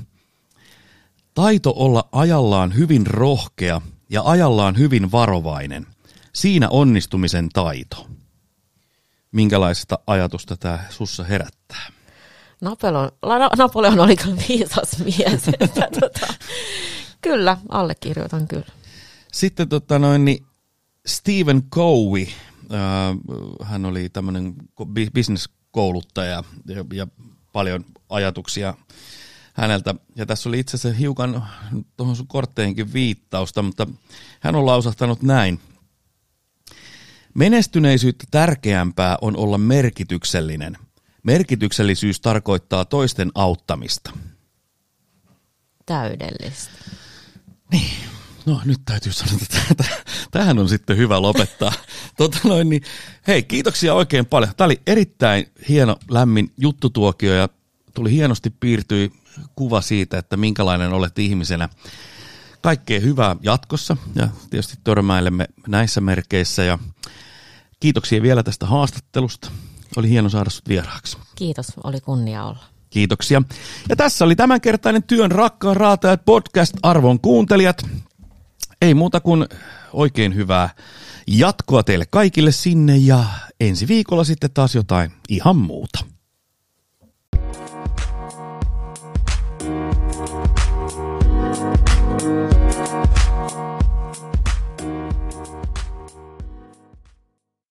Taito 1.34 1.72
olla 1.76 2.08
ajallaan 2.12 2.76
hyvin 2.76 3.06
rohkea 3.06 3.80
ja 4.10 4.22
ajallaan 4.24 4.78
hyvin 4.78 5.12
varovainen. 5.12 5.86
Siinä 6.32 6.68
onnistumisen 6.68 7.48
taito. 7.48 8.06
Minkälaista 9.32 9.98
ajatusta 10.06 10.56
tämä 10.56 10.78
sussa 10.90 11.24
herättää? 11.24 11.86
Napoleon, 12.60 13.10
Napoleon 13.58 14.00
oli 14.00 14.16
kyllä 14.16 14.36
viisas 14.48 14.98
mies. 14.98 15.48
Että, 15.60 15.88
tota, 16.00 16.34
kyllä, 17.20 17.56
allekirjoitan 17.68 18.48
kyllä. 18.48 18.66
Sitten 19.32 19.68
tota 19.68 19.98
noin, 19.98 20.24
niin 20.24 20.46
Stephen 21.06 21.62
Covey, 21.62 22.26
äh, 22.72 23.16
hän 23.62 23.84
oli 23.84 24.08
tämmöinen 24.08 24.54
bisneskouluttaja 25.12 26.44
ja, 26.68 26.84
ja 26.92 27.06
paljon 27.52 27.84
ajatuksia 28.08 28.74
häneltä. 29.54 29.94
Ja 30.16 30.26
tässä 30.26 30.48
oli 30.48 30.58
itse 30.58 30.76
asiassa 30.76 30.98
hiukan 30.98 31.46
tuohon 31.96 32.16
sun 32.16 32.26
kortteenkin 32.26 32.92
viittausta, 32.92 33.62
mutta 33.62 33.86
hän 34.40 34.54
on 34.54 34.66
lausahtanut 34.66 35.22
näin. 35.22 35.60
Menestyneisyyttä 37.34 38.24
tärkeämpää 38.30 39.18
on 39.20 39.36
olla 39.36 39.58
merkityksellinen. 39.58 40.78
Merkityksellisyys 41.22 42.20
tarkoittaa 42.20 42.84
toisten 42.84 43.30
auttamista. 43.34 44.10
Täydellistä. 45.86 46.72
Niin, 47.72 47.92
no 48.46 48.60
nyt 48.64 48.80
täytyy 48.84 49.12
sanoa, 49.12 49.38
että 49.70 49.84
tähän 50.30 50.58
on 50.58 50.68
sitten 50.68 50.96
hyvä 50.96 51.22
lopettaa. 51.22 51.72
tota 52.18 52.38
noin, 52.44 52.68
niin, 52.68 52.82
hei, 53.26 53.42
kiitoksia 53.42 53.94
oikein 53.94 54.26
paljon. 54.26 54.52
Tämä 54.56 54.66
oli 54.66 54.80
erittäin 54.86 55.46
hieno, 55.68 55.96
lämmin 56.10 56.52
juttutuokio 56.56 57.34
ja 57.34 57.48
tuli 57.94 58.10
hienosti 58.10 58.50
piirtyi 58.50 59.12
kuva 59.56 59.80
siitä, 59.80 60.18
että 60.18 60.36
minkälainen 60.36 60.92
olet 60.92 61.18
ihmisenä. 61.18 61.68
Kaikkea 62.62 63.00
hyvää 63.00 63.36
jatkossa 63.42 63.96
ja 64.14 64.28
tietysti 64.50 64.76
törmäilemme 64.84 65.46
näissä 65.68 66.00
merkeissä 66.00 66.62
ja 66.62 66.78
kiitoksia 67.80 68.22
vielä 68.22 68.42
tästä 68.42 68.66
haastattelusta. 68.66 69.50
Oli 69.96 70.08
hieno 70.08 70.28
saada 70.28 70.50
sut 70.50 70.68
vieraaksi. 70.68 71.16
Kiitos, 71.34 71.66
oli 71.84 72.00
kunnia 72.00 72.44
olla. 72.44 72.64
Kiitoksia. 72.90 73.42
Ja 73.88 73.96
tässä 73.96 74.24
oli 74.24 74.36
tämänkertainen 74.36 75.02
Työn 75.02 75.30
rakkaan 75.30 75.76
raatajat 75.76 76.24
podcast 76.24 76.74
arvon 76.82 77.20
kuuntelijat. 77.20 77.86
Ei 78.82 78.94
muuta 78.94 79.20
kuin 79.20 79.46
oikein 79.92 80.34
hyvää 80.34 80.70
jatkoa 81.26 81.82
teille 81.82 82.04
kaikille 82.10 82.52
sinne 82.52 82.96
ja 82.96 83.24
ensi 83.60 83.88
viikolla 83.88 84.24
sitten 84.24 84.50
taas 84.54 84.74
jotain 84.74 85.12
ihan 85.28 85.56
muuta. 85.56 86.13